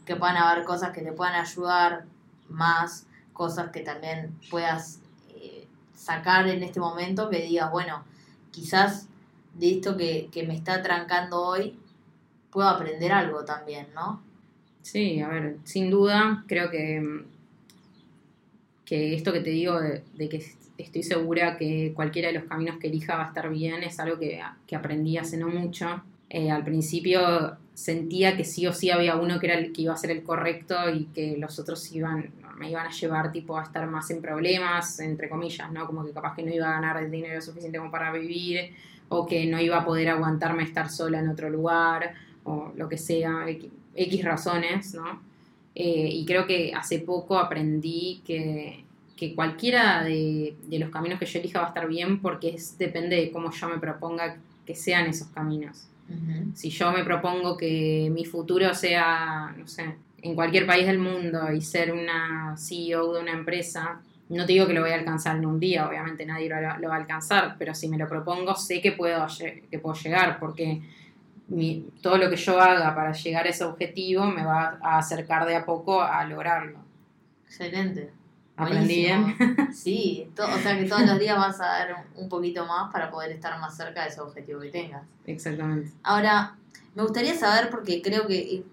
que 0.05 0.15
puedan 0.15 0.37
haber 0.37 0.63
cosas 0.63 0.91
que 0.91 1.01
te 1.01 1.11
puedan 1.11 1.35
ayudar 1.35 2.05
más, 2.49 3.07
cosas 3.33 3.71
que 3.71 3.81
también 3.81 4.31
puedas 4.49 4.99
eh, 5.35 5.67
sacar 5.95 6.47
en 6.47 6.63
este 6.63 6.79
momento 6.79 7.29
que 7.29 7.41
digas, 7.41 7.71
bueno, 7.71 8.03
quizás 8.51 9.07
de 9.55 9.71
esto 9.71 9.97
que, 9.97 10.29
que 10.31 10.43
me 10.43 10.55
está 10.55 10.81
trancando 10.81 11.41
hoy, 11.41 11.77
puedo 12.51 12.67
aprender 12.67 13.11
algo 13.11 13.43
también, 13.43 13.87
¿no? 13.95 14.21
Sí, 14.83 15.21
a 15.21 15.29
ver, 15.29 15.57
sin 15.63 15.89
duda, 15.89 16.43
creo 16.47 16.69
que, 16.69 17.23
que 18.85 19.15
esto 19.15 19.31
que 19.31 19.39
te 19.39 19.49
digo 19.49 19.79
de, 19.79 20.03
que 20.29 20.43
estoy 20.77 21.03
segura 21.03 21.57
que 21.57 21.93
cualquiera 21.95 22.27
de 22.27 22.35
los 22.35 22.43
caminos 22.43 22.77
que 22.77 22.87
elija 22.87 23.15
va 23.15 23.25
a 23.25 23.27
estar 23.27 23.49
bien 23.49 23.81
es 23.83 23.99
algo 23.99 24.19
que, 24.19 24.41
que 24.67 24.75
aprendí 24.75 25.17
hace 25.17 25.37
no 25.37 25.47
mucho. 25.47 26.03
Eh, 26.29 26.51
al 26.51 26.63
principio 26.63 27.57
sentía 27.73 28.37
que 28.37 28.43
sí 28.43 28.67
o 28.67 28.73
sí 28.73 28.91
había 28.91 29.15
uno 29.15 29.39
que 29.39 29.47
era 29.47 29.57
el 29.57 29.73
que 29.73 29.83
iba 29.83 29.93
a 29.93 29.97
ser 29.97 30.11
el 30.11 30.23
correcto 30.23 30.75
y 30.89 31.05
que 31.05 31.37
los 31.37 31.57
otros 31.59 31.91
iban, 31.91 32.31
me 32.57 32.69
iban 32.69 32.87
a 32.87 32.91
llevar 32.91 33.31
tipo 33.31 33.57
a 33.57 33.63
estar 33.63 33.87
más 33.87 34.09
en 34.11 34.21
problemas, 34.21 34.99
entre 34.99 35.29
comillas, 35.29 35.71
¿no? 35.71 35.85
Como 35.85 36.05
que 36.05 36.11
capaz 36.11 36.35
que 36.35 36.43
no 36.43 36.53
iba 36.53 36.67
a 36.67 36.73
ganar 36.73 37.01
el 37.03 37.09
dinero 37.09 37.41
suficiente 37.41 37.77
como 37.77 37.91
para 37.91 38.11
vivir 38.11 38.73
o 39.09 39.25
que 39.25 39.45
no 39.45 39.59
iba 39.59 39.77
a 39.77 39.85
poder 39.85 40.09
aguantarme 40.09 40.63
estar 40.63 40.89
sola 40.89 41.19
en 41.19 41.29
otro 41.29 41.49
lugar, 41.49 42.13
o 42.43 42.71
lo 42.75 42.89
que 42.89 42.97
sea, 42.97 43.45
X, 43.95 44.23
razones, 44.23 44.93
¿no? 44.93 45.21
Eh, 45.75 46.09
y 46.11 46.25
creo 46.25 46.45
que 46.45 46.73
hace 46.75 46.99
poco 46.99 47.37
aprendí 47.37 48.21
que, 48.25 48.83
que 49.15 49.35
cualquiera 49.35 50.03
de, 50.03 50.55
los 50.69 50.89
caminos 50.89 51.19
que 51.19 51.25
yo 51.25 51.39
elija 51.39 51.59
va 51.59 51.65
a 51.65 51.69
estar 51.69 51.87
bien 51.87 52.21
porque 52.21 52.57
depende 52.77 53.15
de 53.15 53.31
cómo 53.31 53.51
yo 53.51 53.69
me 53.69 53.77
proponga 53.77 54.37
que 54.65 54.75
sean 54.75 55.05
esos 55.07 55.27
caminos. 55.29 55.87
Si 56.53 56.69
yo 56.69 56.91
me 56.91 57.03
propongo 57.03 57.57
que 57.57 58.09
mi 58.11 58.25
futuro 58.25 58.73
sea, 58.73 59.53
no 59.57 59.67
sé, 59.67 59.95
en 60.21 60.35
cualquier 60.35 60.65
país 60.65 60.85
del 60.85 60.99
mundo 60.99 61.51
y 61.51 61.61
ser 61.61 61.91
una 61.91 62.55
CEO 62.57 63.13
de 63.13 63.21
una 63.21 63.31
empresa, 63.31 64.01
no 64.29 64.45
te 64.45 64.53
digo 64.53 64.67
que 64.67 64.73
lo 64.73 64.81
voy 64.81 64.91
a 64.91 64.95
alcanzar 64.95 65.37
en 65.37 65.45
un 65.45 65.59
día, 65.59 65.87
obviamente 65.87 66.25
nadie 66.25 66.49
lo, 66.49 66.89
va 66.89 66.95
a 66.95 66.97
alcanzar, 66.97 67.55
pero 67.57 67.73
si 67.73 67.87
me 67.87 67.97
lo 67.97 68.07
propongo 68.07 68.55
sé 68.55 68.81
que 68.81 68.91
puedo, 68.91 69.25
que 69.69 69.79
puedo 69.79 69.95
llegar, 69.95 70.39
porque 70.39 70.81
todo 72.01 72.17
lo 72.17 72.29
que 72.29 72.35
yo 72.35 72.59
haga 72.59 72.95
para 72.95 73.11
llegar 73.11 73.45
a 73.45 73.49
ese 73.49 73.63
objetivo 73.63 74.25
me 74.25 74.43
va 74.43 74.79
a 74.81 74.97
acercar 74.97 75.45
de 75.45 75.55
a 75.55 75.65
poco 75.65 76.01
a 76.01 76.25
lograrlo. 76.25 76.79
Excelente. 77.45 78.11
¿Aprendí 78.55 78.95
bien? 78.97 79.35
Sí, 79.73 80.29
o 80.37 80.57
sea 80.59 80.77
que 80.77 80.85
todos 80.85 81.05
los 81.05 81.19
días 81.19 81.37
vas 81.37 81.59
a 81.59 81.65
dar 81.65 82.05
un 82.15 82.29
poquito 82.29 82.65
más 82.65 82.91
para 82.91 83.09
poder 83.09 83.31
estar 83.31 83.59
más 83.59 83.75
cerca 83.75 84.03
de 84.03 84.09
ese 84.09 84.21
objetivo 84.21 84.59
que 84.59 84.69
tengas. 84.69 85.03
Exactamente. 85.25 85.91
Ahora, 86.03 86.55
me 86.93 87.01
gustaría 87.01 87.35
saber, 87.35 87.69
porque 87.69 88.01
creo 88.01 88.27
que 88.27 88.63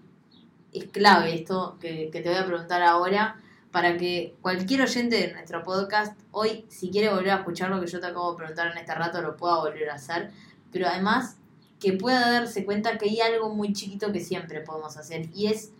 es 0.73 0.85
clave 0.85 1.33
esto 1.33 1.77
que, 1.81 2.09
que 2.11 2.21
te 2.21 2.29
voy 2.29 2.37
a 2.37 2.45
preguntar 2.45 2.83
ahora, 2.83 3.37
para 3.71 3.97
que 3.97 4.35
cualquier 4.41 4.81
oyente 4.81 5.15
de 5.15 5.33
nuestro 5.33 5.63
podcast 5.63 6.19
hoy, 6.31 6.65
si 6.67 6.89
quiere 6.89 7.09
volver 7.09 7.31
a 7.31 7.35
escuchar 7.37 7.69
lo 7.69 7.79
que 7.79 7.87
yo 7.87 7.99
te 7.99 8.07
acabo 8.07 8.31
de 8.31 8.37
preguntar 8.37 8.71
en 8.71 8.77
este 8.77 8.93
rato, 8.93 9.21
lo 9.21 9.37
pueda 9.37 9.57
volver 9.57 9.89
a 9.89 9.95
hacer, 9.95 10.31
pero 10.71 10.87
además 10.87 11.37
que 11.79 11.93
pueda 11.93 12.31
darse 12.31 12.63
cuenta 12.65 12.97
que 12.97 13.09
hay 13.09 13.21
algo 13.21 13.49
muy 13.53 13.73
chiquito 13.73 14.11
que 14.11 14.19
siempre 14.19 14.61
podemos 14.61 14.97
hacer 14.97 15.29
y 15.33 15.47
es 15.47 15.71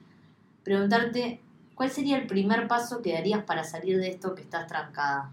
preguntarte 0.63 1.41
cuál 1.81 1.89
sería 1.89 2.17
el 2.17 2.27
primer 2.27 2.67
paso 2.67 3.01
que 3.01 3.13
darías 3.13 3.43
para 3.43 3.63
salir 3.63 3.97
de 3.97 4.09
esto 4.09 4.35
que 4.35 4.43
estás 4.43 4.67
trancada. 4.67 5.31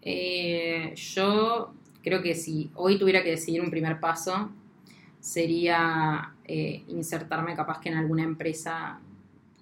Eh, 0.00 0.94
yo 0.94 1.74
creo 2.02 2.22
que 2.22 2.34
si 2.34 2.70
hoy 2.74 2.98
tuviera 2.98 3.22
que 3.22 3.28
decidir 3.28 3.60
un 3.60 3.70
primer 3.70 4.00
paso, 4.00 4.50
sería 5.20 6.32
eh, 6.46 6.84
insertarme 6.88 7.54
capaz 7.54 7.80
que 7.80 7.90
en 7.90 7.98
alguna 7.98 8.22
empresa 8.22 8.98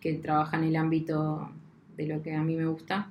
que 0.00 0.12
trabaja 0.12 0.58
en 0.58 0.62
el 0.62 0.76
ámbito 0.76 1.50
de 1.96 2.06
lo 2.06 2.22
que 2.22 2.36
a 2.36 2.42
mí 2.44 2.54
me 2.54 2.66
gusta, 2.66 3.08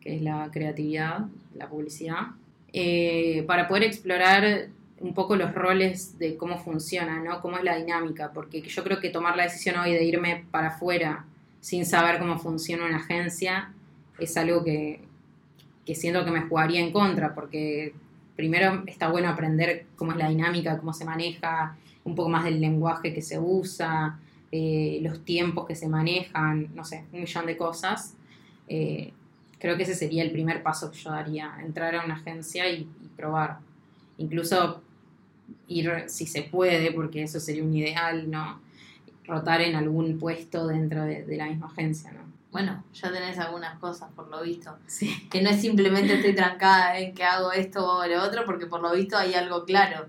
que 0.00 0.14
es 0.14 0.22
la 0.22 0.48
creatividad, 0.52 1.26
la 1.56 1.68
publicidad, 1.68 2.28
eh, 2.72 3.42
para 3.48 3.66
poder 3.66 3.82
explorar 3.82 4.68
un 5.00 5.14
poco 5.14 5.34
los 5.34 5.52
roles 5.52 6.16
de 6.20 6.36
cómo 6.36 6.56
funciona, 6.58 7.18
¿no? 7.24 7.40
Cómo 7.40 7.58
es 7.58 7.64
la 7.64 7.74
dinámica, 7.74 8.30
porque 8.32 8.62
yo 8.62 8.84
creo 8.84 9.00
que 9.00 9.10
tomar 9.10 9.36
la 9.36 9.42
decisión 9.42 9.80
hoy 9.80 9.94
de 9.94 10.04
irme 10.04 10.44
para 10.52 10.68
afuera 10.68 11.24
sin 11.60 11.86
saber 11.86 12.18
cómo 12.18 12.38
funciona 12.38 12.86
una 12.86 12.98
agencia 12.98 13.72
es 14.18 14.36
algo 14.36 14.64
que, 14.64 15.00
que 15.84 15.94
siento 15.94 16.24
que 16.24 16.30
me 16.30 16.42
jugaría 16.42 16.80
en 16.80 16.92
contra, 16.92 17.34
porque 17.34 17.94
primero 18.36 18.84
está 18.86 19.08
bueno 19.08 19.28
aprender 19.28 19.86
cómo 19.96 20.12
es 20.12 20.18
la 20.18 20.28
dinámica, 20.28 20.78
cómo 20.78 20.92
se 20.92 21.04
maneja, 21.04 21.76
un 22.04 22.14
poco 22.14 22.28
más 22.28 22.44
del 22.44 22.60
lenguaje 22.60 23.12
que 23.12 23.22
se 23.22 23.38
usa, 23.38 24.18
eh, 24.50 24.98
los 25.02 25.24
tiempos 25.24 25.66
que 25.66 25.74
se 25.74 25.88
manejan, 25.88 26.74
no 26.74 26.84
sé, 26.84 27.04
un 27.12 27.20
millón 27.20 27.46
de 27.46 27.56
cosas. 27.56 28.14
Eh, 28.66 29.12
creo 29.58 29.76
que 29.76 29.82
ese 29.82 29.94
sería 29.94 30.22
el 30.22 30.30
primer 30.30 30.62
paso 30.62 30.90
que 30.90 30.98
yo 30.98 31.10
daría, 31.10 31.56
entrar 31.64 31.94
a 31.94 32.04
una 32.04 32.14
agencia 32.14 32.70
y, 32.70 32.88
probar. 33.16 33.58
Incluso 34.18 34.80
ir, 35.66 36.04
si 36.06 36.26
se 36.26 36.42
puede, 36.42 36.92
porque 36.92 37.24
eso 37.24 37.40
sería 37.40 37.64
un 37.64 37.74
ideal, 37.74 38.30
¿no? 38.30 38.60
Rotar 39.28 39.60
en 39.60 39.76
algún 39.76 40.18
puesto 40.18 40.66
dentro 40.66 41.04
de, 41.04 41.24
la 41.36 41.46
misma 41.46 41.66
agencia, 41.66 42.10
¿no? 42.12 42.20
Bueno, 42.50 42.82
ya 42.94 43.12
tenés 43.12 43.38
algunas 43.38 43.78
cosas 43.78 44.10
por 44.16 44.28
lo 44.28 44.42
visto. 44.42 44.74
Que 45.30 45.42
no 45.42 45.50
es 45.50 45.60
simplemente 45.60 46.14
estoy 46.14 46.34
trancada 46.34 46.98
en 46.98 47.14
que 47.14 47.22
hago 47.22 47.52
esto 47.52 47.98
o 47.98 48.06
lo 48.06 48.22
otro, 48.22 48.44
porque 48.46 48.66
por 48.66 48.80
lo 48.80 48.92
visto 48.92 49.16
hay 49.16 49.34
algo 49.34 49.64
claro. 49.64 50.06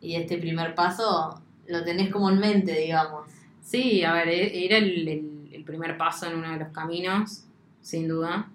Y 0.00 0.14
este 0.14 0.38
primer 0.38 0.74
paso 0.74 1.42
lo 1.66 1.84
tenés 1.84 2.10
como 2.10 2.30
en 2.30 2.38
mente, 2.38 2.78
digamos. 2.78 3.28
Sí, 3.60 4.04
a 4.04 4.12
ver, 4.12 4.28
e, 4.28 4.64
era 4.64 4.78
el 4.78 5.64
primer 5.66 5.98
paso 5.98 6.26
en 6.26 6.36
uno 6.36 6.52
de 6.52 6.58
los 6.58 6.68
caminos 6.68 7.44
sin 7.84 8.08
duda, 8.08 8.48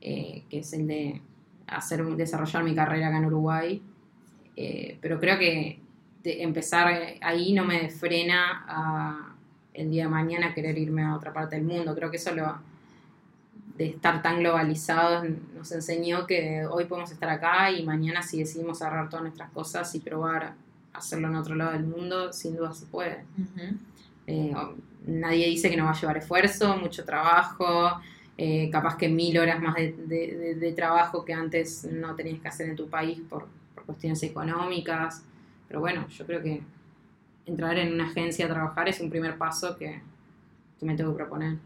eh, 0.00 0.42
que 0.50 0.58
es 0.58 0.72
el 0.72 0.86
de 0.88 1.22
hacer, 1.68 2.04
desarrollar 2.16 2.64
mi 2.64 2.74
carrera 2.74 3.08
acá 3.08 3.18
en 3.18 3.26
Uruguay. 3.26 3.82
Eh, 4.56 4.98
pero 5.00 5.20
creo 5.20 5.38
que 5.38 5.79
empezar 6.24 7.16
ahí 7.20 7.52
no 7.52 7.64
me 7.64 7.88
frena 7.90 8.64
a 8.66 9.26
el 9.72 9.90
día 9.90 10.04
de 10.04 10.10
mañana 10.10 10.54
querer 10.54 10.76
irme 10.76 11.02
a 11.04 11.14
otra 11.14 11.32
parte 11.32 11.56
del 11.56 11.64
mundo. 11.64 11.94
Creo 11.94 12.10
que 12.10 12.16
eso 12.16 12.34
lo, 12.34 12.58
de 13.76 13.86
estar 13.86 14.20
tan 14.20 14.40
globalizados 14.40 15.26
nos 15.54 15.72
enseñó 15.72 16.26
que 16.26 16.66
hoy 16.66 16.84
podemos 16.84 17.10
estar 17.10 17.30
acá 17.30 17.70
y 17.70 17.82
mañana 17.82 18.22
si 18.22 18.38
decidimos 18.38 18.82
agarrar 18.82 19.08
todas 19.08 19.22
nuestras 19.22 19.50
cosas 19.50 19.94
y 19.94 20.00
probar 20.00 20.54
hacerlo 20.92 21.28
en 21.28 21.36
otro 21.36 21.54
lado 21.54 21.72
del 21.72 21.84
mundo, 21.84 22.32
sin 22.32 22.56
duda 22.56 22.74
se 22.74 22.86
puede. 22.86 23.24
Eh, 24.26 24.54
nadie 25.06 25.46
dice 25.46 25.70
que 25.70 25.76
no 25.76 25.84
va 25.84 25.92
a 25.92 25.98
llevar 25.98 26.18
esfuerzo, 26.18 26.76
mucho 26.76 27.04
trabajo, 27.04 28.00
eh, 28.36 28.68
capaz 28.70 28.96
que 28.96 29.08
mil 29.08 29.38
horas 29.38 29.60
más 29.62 29.76
de, 29.76 30.72
trabajo 30.76 31.24
que 31.24 31.32
antes 31.32 31.84
no 31.84 32.14
tenías 32.14 32.40
que 32.40 32.48
hacer 32.48 32.68
en 32.68 32.76
tu 32.76 32.88
país 32.88 33.18
por, 33.28 33.48
cuestiones 33.86 34.22
económicas. 34.22 35.22
Pero 35.70 35.78
bueno, 35.78 36.08
yo 36.08 36.26
creo 36.26 36.42
que 36.42 36.64
entrar 37.46 37.78
en 37.78 37.94
una 37.94 38.08
agencia 38.08 38.46
a 38.46 38.48
trabajar 38.48 38.88
es 38.88 38.98
un 38.98 39.08
primer 39.08 39.38
paso 39.38 39.76
que, 39.76 40.02
me 40.80 40.96
tengo 40.96 41.12
que 41.12 41.18
proponer. 41.18 41.58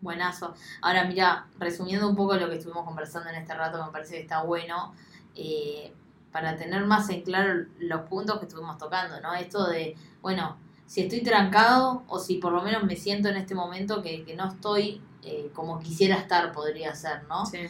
Buenazo. 0.00 0.56
Ahora, 0.82 1.04
mira, 1.04 1.46
resumiendo 1.56 2.08
un 2.08 2.16
poco 2.16 2.34
lo 2.34 2.48
que 2.48 2.56
estuvimos 2.56 2.84
conversando 2.84 3.28
en 3.28 3.36
este 3.36 3.54
rato, 3.54 3.84
me 3.84 3.92
parece 3.92 4.16
que 4.16 4.22
está 4.22 4.42
bueno 4.42 4.92
eh, 5.36 5.92
para 6.32 6.56
tener 6.56 6.84
más 6.84 7.10
en 7.10 7.22
claro 7.22 7.66
los 7.78 8.00
puntos 8.08 8.40
que 8.40 8.46
estuvimos 8.46 8.76
tocando, 8.76 9.20
¿no? 9.20 9.32
Esto 9.34 9.68
de, 9.68 9.94
bueno, 10.20 10.56
si 10.86 11.02
estoy 11.02 11.22
trancado 11.22 12.02
o 12.08 12.18
si 12.18 12.38
por 12.38 12.52
lo 12.52 12.62
menos 12.62 12.82
me 12.82 12.96
siento 12.96 13.28
en 13.28 13.36
este 13.36 13.54
momento 13.54 14.02
que, 14.02 14.24
que 14.24 14.34
no 14.34 14.48
estoy 14.48 15.00
eh, 15.22 15.52
como 15.54 15.78
quisiera 15.78 16.16
estar, 16.16 16.50
podría 16.50 16.92
ser, 16.96 17.22
¿no? 17.28 17.46
Sí. 17.46 17.60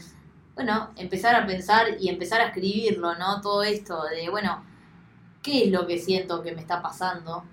Bueno, 0.55 0.93
empezar 0.97 1.35
a 1.35 1.47
pensar 1.47 1.89
y 2.01 2.09
empezar 2.09 2.41
a 2.41 2.47
escribirlo, 2.47 3.17
¿no? 3.17 3.43
Todo 3.43 3.63
esto 3.63 4.05
de, 4.05 4.31
bueno, 4.31 4.65
¿qué 5.43 5.65
es 5.65 5.71
lo 5.71 5.87
que 5.87 5.99
siento 5.99 6.43
que 6.43 6.53
me 6.53 6.61
está 6.61 6.83
pasando? 6.83 7.45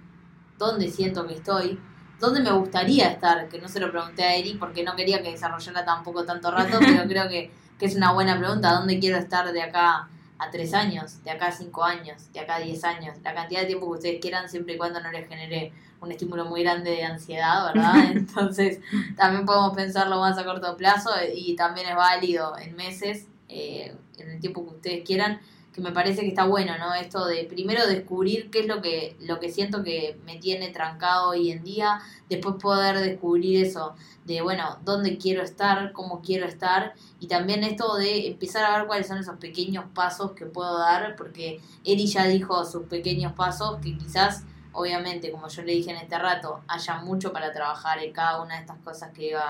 ¿Dónde 0.57 0.89
siento 0.89 1.27
que 1.27 1.35
estoy? 1.35 1.79
¿Dónde 2.19 2.41
me 2.41 2.51
gustaría 2.51 3.09
estar? 3.09 3.49
Que 3.49 3.59
no 3.59 3.67
se 3.67 3.79
lo 3.79 3.91
pregunté 3.91 4.23
a 4.23 4.35
Eri 4.35 4.55
porque 4.55 4.83
no 4.83 4.95
quería 4.95 5.21
que 5.21 5.31
desarrollara 5.31 5.83
tampoco 5.83 6.25
tanto 6.25 6.51
rato, 6.51 6.79
pero 6.79 7.03
creo 7.07 7.27
que, 7.27 7.51
que 7.77 7.85
es 7.85 7.95
una 7.95 8.13
buena 8.13 8.37
pregunta. 8.37 8.73
¿Dónde 8.73 8.99
quiero 8.99 9.17
estar 9.17 9.51
de 9.51 9.61
acá 9.61 10.09
a 10.37 10.51
tres 10.51 10.73
años, 10.73 11.23
de 11.23 11.31
acá 11.31 11.47
a 11.47 11.51
cinco 11.51 11.83
años, 11.83 12.31
de 12.31 12.39
acá 12.39 12.55
a 12.55 12.59
diez 12.59 12.83
años? 12.83 13.17
La 13.23 13.33
cantidad 13.33 13.61
de 13.61 13.67
tiempo 13.67 13.87
que 13.87 13.97
ustedes 13.97 14.21
quieran, 14.21 14.49
siempre 14.49 14.75
y 14.75 14.77
cuando 14.77 15.01
no 15.01 15.11
les 15.11 15.27
genere 15.27 15.73
un 16.01 16.11
estímulo 16.11 16.45
muy 16.45 16.63
grande 16.63 16.91
de 16.91 17.03
ansiedad, 17.03 17.73
¿verdad? 17.73 17.95
Entonces 18.11 18.79
también 19.17 19.45
podemos 19.45 19.75
pensarlo 19.75 20.19
más 20.19 20.37
a 20.37 20.45
corto 20.45 20.77
plazo 20.77 21.09
y 21.35 21.55
también 21.55 21.89
es 21.89 21.95
válido 21.95 22.57
en 22.57 22.75
meses, 22.75 23.27
eh, 23.49 23.95
en 24.17 24.29
el 24.29 24.39
tiempo 24.39 24.63
que 24.65 24.75
ustedes 24.75 25.05
quieran, 25.05 25.41
que 25.75 25.81
me 25.81 25.91
parece 25.91 26.21
que 26.21 26.29
está 26.29 26.45
bueno, 26.45 26.77
¿no? 26.77 26.93
Esto 26.93 27.25
de 27.25 27.43
primero 27.43 27.85
descubrir 27.85 28.49
qué 28.49 28.61
es 28.61 28.65
lo 28.65 28.81
que, 28.81 29.17
lo 29.19 29.41
que 29.41 29.49
siento 29.49 29.83
que 29.83 30.17
me 30.25 30.37
tiene 30.37 30.69
trancado 30.69 31.31
hoy 31.31 31.51
en 31.51 31.65
día, 31.65 31.99
después 32.29 32.55
poder 32.61 32.97
descubrir 32.99 33.65
eso, 33.65 33.93
de 34.23 34.41
bueno, 34.41 34.79
dónde 34.85 35.17
quiero 35.17 35.43
estar, 35.43 35.91
cómo 35.91 36.21
quiero 36.21 36.45
estar, 36.45 36.93
y 37.19 37.27
también 37.27 37.65
esto 37.65 37.97
de 37.97 38.27
empezar 38.27 38.63
a 38.63 38.77
ver 38.77 38.87
cuáles 38.87 39.07
son 39.07 39.17
esos 39.17 39.35
pequeños 39.35 39.83
pasos 39.93 40.31
que 40.31 40.45
puedo 40.45 40.79
dar, 40.79 41.17
porque 41.17 41.59
Eri 41.83 42.07
ya 42.07 42.23
dijo 42.25 42.63
sus 42.63 42.83
pequeños 42.83 43.33
pasos 43.33 43.77
que 43.81 43.97
quizás 43.97 44.45
obviamente, 44.71 45.31
como 45.31 45.47
yo 45.47 45.61
le 45.63 45.73
dije 45.73 45.91
en 45.91 45.97
este 45.97 46.17
rato, 46.19 46.61
haya 46.67 47.01
mucho 47.01 47.31
para 47.31 47.53
trabajar 47.53 47.99
en 47.99 48.11
cada 48.11 48.41
una 48.41 48.55
de 48.55 48.61
estas 48.61 48.77
cosas 48.79 49.11
que 49.13 49.29
iba, 49.29 49.47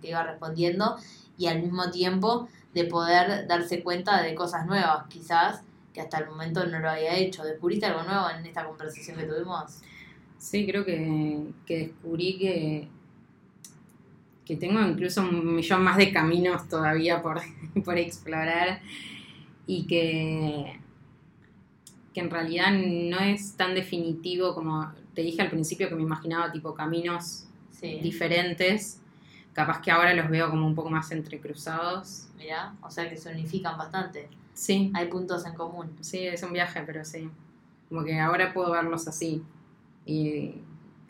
que 0.00 0.08
iba 0.08 0.22
respondiendo 0.24 0.96
y 1.38 1.46
al 1.46 1.62
mismo 1.62 1.90
tiempo 1.90 2.48
de 2.74 2.84
poder 2.84 3.46
darse 3.46 3.82
cuenta 3.82 4.22
de 4.22 4.34
cosas 4.34 4.66
nuevas, 4.66 5.06
quizás, 5.08 5.62
que 5.92 6.00
hasta 6.00 6.18
el 6.18 6.26
momento 6.26 6.66
no 6.66 6.78
lo 6.78 6.90
había 6.90 7.16
hecho. 7.16 7.44
¿Descubriste 7.44 7.86
algo 7.86 8.02
nuevo 8.02 8.28
en 8.30 8.44
esta 8.44 8.66
conversación 8.66 9.16
que 9.16 9.24
tuvimos? 9.24 9.80
Sí, 10.38 10.66
creo 10.66 10.84
que, 10.84 11.42
que 11.64 11.78
descubrí 11.78 12.38
que, 12.38 12.88
que 14.44 14.56
tengo 14.56 14.80
incluso 14.80 15.22
un 15.22 15.54
millón 15.56 15.82
más 15.82 15.96
de 15.96 16.12
caminos 16.12 16.68
todavía 16.68 17.22
por, 17.22 17.40
por 17.84 17.96
explorar 17.98 18.80
y 19.66 19.86
que 19.86 20.80
que 22.16 22.20
en 22.20 22.30
realidad 22.30 22.72
no 22.72 23.18
es 23.18 23.58
tan 23.58 23.74
definitivo 23.74 24.54
como 24.54 24.90
te 25.14 25.20
dije 25.20 25.42
al 25.42 25.50
principio 25.50 25.90
que 25.90 25.96
me 25.96 26.00
imaginaba 26.00 26.50
tipo 26.50 26.74
caminos 26.74 27.46
diferentes. 27.82 29.02
Capaz 29.56 29.80
que 29.80 29.90
ahora 29.90 30.12
los 30.12 30.28
veo 30.28 30.50
como 30.50 30.66
un 30.66 30.74
poco 30.74 30.90
más 30.90 31.10
entrecruzados. 31.12 32.28
Mira, 32.36 32.74
o 32.82 32.90
sea 32.90 33.08
que 33.08 33.16
se 33.16 33.30
unifican 33.30 33.78
bastante. 33.78 34.28
Sí. 34.52 34.92
Hay 34.94 35.06
puntos 35.06 35.46
en 35.46 35.54
común. 35.54 35.96
Sí, 36.02 36.26
es 36.26 36.42
un 36.42 36.52
viaje, 36.52 36.82
pero 36.84 37.02
sí. 37.06 37.30
Como 37.88 38.04
que 38.04 38.20
ahora 38.20 38.52
puedo 38.52 38.70
verlos 38.70 39.08
así. 39.08 39.42
Y 40.04 40.56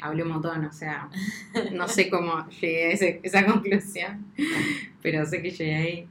hablé 0.00 0.22
un 0.22 0.28
montón, 0.28 0.64
o 0.64 0.72
sea, 0.72 1.10
no 1.72 1.88
sé 1.88 2.08
cómo 2.10 2.48
llegué 2.60 2.92
a 2.92 3.18
esa 3.24 3.44
conclusión, 3.44 4.32
pero 5.02 5.26
sé 5.26 5.42
que 5.42 5.50
llegué 5.50 5.74
ahí. 5.74 6.08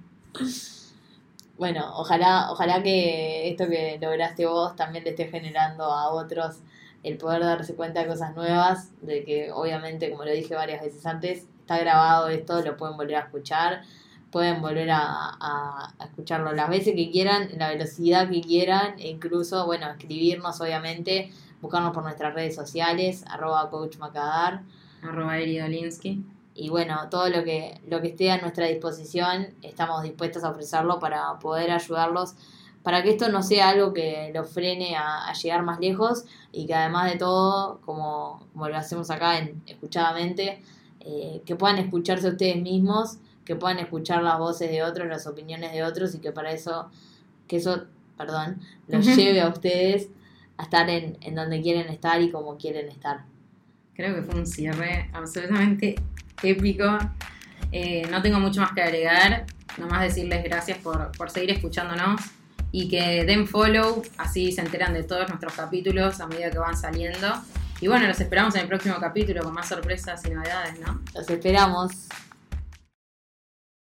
Bueno, 1.57 1.89
ojalá, 1.95 2.51
ojalá 2.51 2.83
que 2.83 3.49
esto 3.49 3.69
que 3.69 3.97
lograste 4.01 4.45
vos 4.45 4.75
también 4.75 5.05
le 5.05 5.11
esté 5.11 5.27
generando 5.27 5.85
a 5.85 6.09
otros 6.09 6.57
el 7.01 7.17
poder 7.17 7.43
darse 7.43 7.75
cuenta 7.75 8.01
de 8.01 8.07
cosas 8.07 8.35
nuevas, 8.35 8.91
de 9.01 9.23
que 9.23 9.53
obviamente, 9.53 10.11
como 10.11 10.25
lo 10.25 10.33
dije 10.33 10.53
varias 10.53 10.81
veces 10.81 11.05
antes, 11.05 11.47
está 11.65 11.77
grabado 11.79 12.29
esto, 12.29 12.61
lo 12.61 12.77
pueden 12.77 12.95
volver 12.95 13.15
a 13.15 13.21
escuchar, 13.21 13.81
pueden 14.31 14.61
volver 14.61 14.91
a, 14.91 15.01
a, 15.39 15.93
escucharlo 16.03 16.53
las 16.53 16.69
veces 16.69 16.95
que 16.95 17.11
quieran, 17.11 17.49
en 17.51 17.59
la 17.59 17.69
velocidad 17.69 18.29
que 18.29 18.41
quieran, 18.41 18.99
e 18.99 19.09
incluso, 19.09 19.65
bueno, 19.65 19.89
escribirnos 19.89 20.61
obviamente, 20.61 21.31
buscarnos 21.61 21.93
por 21.93 22.03
nuestras 22.03 22.33
redes 22.33 22.55
sociales, 22.55 23.25
arroba 23.27 23.69
coachmacadar. 23.69 24.61
Arroba 25.01 25.37
Eridolinsky 25.37 26.23
y 26.57 26.69
bueno, 26.69 27.09
todo 27.11 27.29
lo 27.29 27.43
que, 27.43 27.81
lo 27.85 28.01
que 28.01 28.07
esté 28.07 28.31
a 28.31 28.39
nuestra 28.39 28.65
disposición, 28.67 29.49
estamos 29.61 30.03
dispuestos 30.03 30.45
a 30.45 30.51
ofrecerlo 30.51 30.99
para 30.99 31.37
poder 31.39 31.69
ayudarlos, 31.69 32.35
para 32.81 33.03
que 33.03 33.09
esto 33.09 33.27
no 33.27 33.43
sea 33.43 33.69
algo 33.69 33.91
que 33.91 34.31
los 34.33 34.49
frene 34.49 34.95
a, 34.95 35.33
llegar 35.33 35.63
más 35.63 35.81
lejos 35.81 36.23
y 36.53 36.65
que 36.65 36.73
además 36.73 37.11
de 37.11 37.17
todo, 37.17 37.81
como, 37.81 38.47
como 38.53 38.69
lo 38.69 38.77
hacemos 38.77 39.11
acá 39.11 39.37
en 39.37 39.61
Escuchadamente, 39.67 40.63
eh, 41.05 41.41
que 41.45 41.55
puedan 41.55 41.77
escucharse 41.77 42.29
ustedes 42.29 42.61
mismos, 42.61 43.17
que 43.45 43.55
puedan 43.55 43.77
escuchar 43.79 44.23
las 44.23 44.39
voces 44.39 44.71
de 44.71 44.83
otros, 44.83 45.07
las 45.07 45.27
opiniones 45.27 45.71
de 45.71 45.83
otros 45.83 46.15
y 46.15 46.19
que 46.19 46.31
para 46.31 46.51
eso, 46.51 46.89
que 47.47 47.57
eso, 47.57 47.85
perdón, 48.17 48.59
los 48.87 49.05
lleve 49.05 49.41
a 49.41 49.49
ustedes 49.49 50.09
a 50.57 50.63
estar 50.63 50.89
en, 50.89 51.17
en 51.21 51.35
donde 51.35 51.61
quieren 51.61 51.87
estar 51.89 52.21
y 52.21 52.31
como 52.31 52.57
quieren 52.57 52.89
estar. 52.89 53.23
Creo 53.93 54.15
que 54.15 54.23
fue 54.23 54.35
un 54.35 54.47
cierre 54.47 55.09
absolutamente 55.13 55.95
épico. 56.41 56.97
Eh, 57.71 58.07
no 58.09 58.21
tengo 58.21 58.39
mucho 58.39 58.61
más 58.61 58.71
que 58.73 58.81
agregar, 58.81 59.45
nomás 59.77 60.01
decirles 60.01 60.43
gracias 60.43 60.77
por, 60.79 61.11
por 61.17 61.29
seguir 61.29 61.51
escuchándonos 61.51 62.21
y 62.71 62.89
que 62.89 63.25
den 63.25 63.47
follow, 63.47 64.01
así 64.17 64.51
se 64.51 64.61
enteran 64.61 64.93
de 64.93 65.03
todos 65.03 65.29
nuestros 65.29 65.53
capítulos 65.53 66.19
a 66.19 66.27
medida 66.27 66.51
que 66.51 66.57
van 66.57 66.75
saliendo. 66.75 67.27
Y 67.81 67.87
bueno, 67.87 68.07
los 68.07 68.19
esperamos 68.19 68.55
en 68.55 68.61
el 68.61 68.67
próximo 68.67 68.95
capítulo 68.99 69.43
con 69.43 69.53
más 69.53 69.67
sorpresas 69.67 70.23
y 70.25 70.29
novedades, 70.29 70.79
¿no? 70.79 71.01
Los 71.13 71.29
esperamos. 71.29 72.07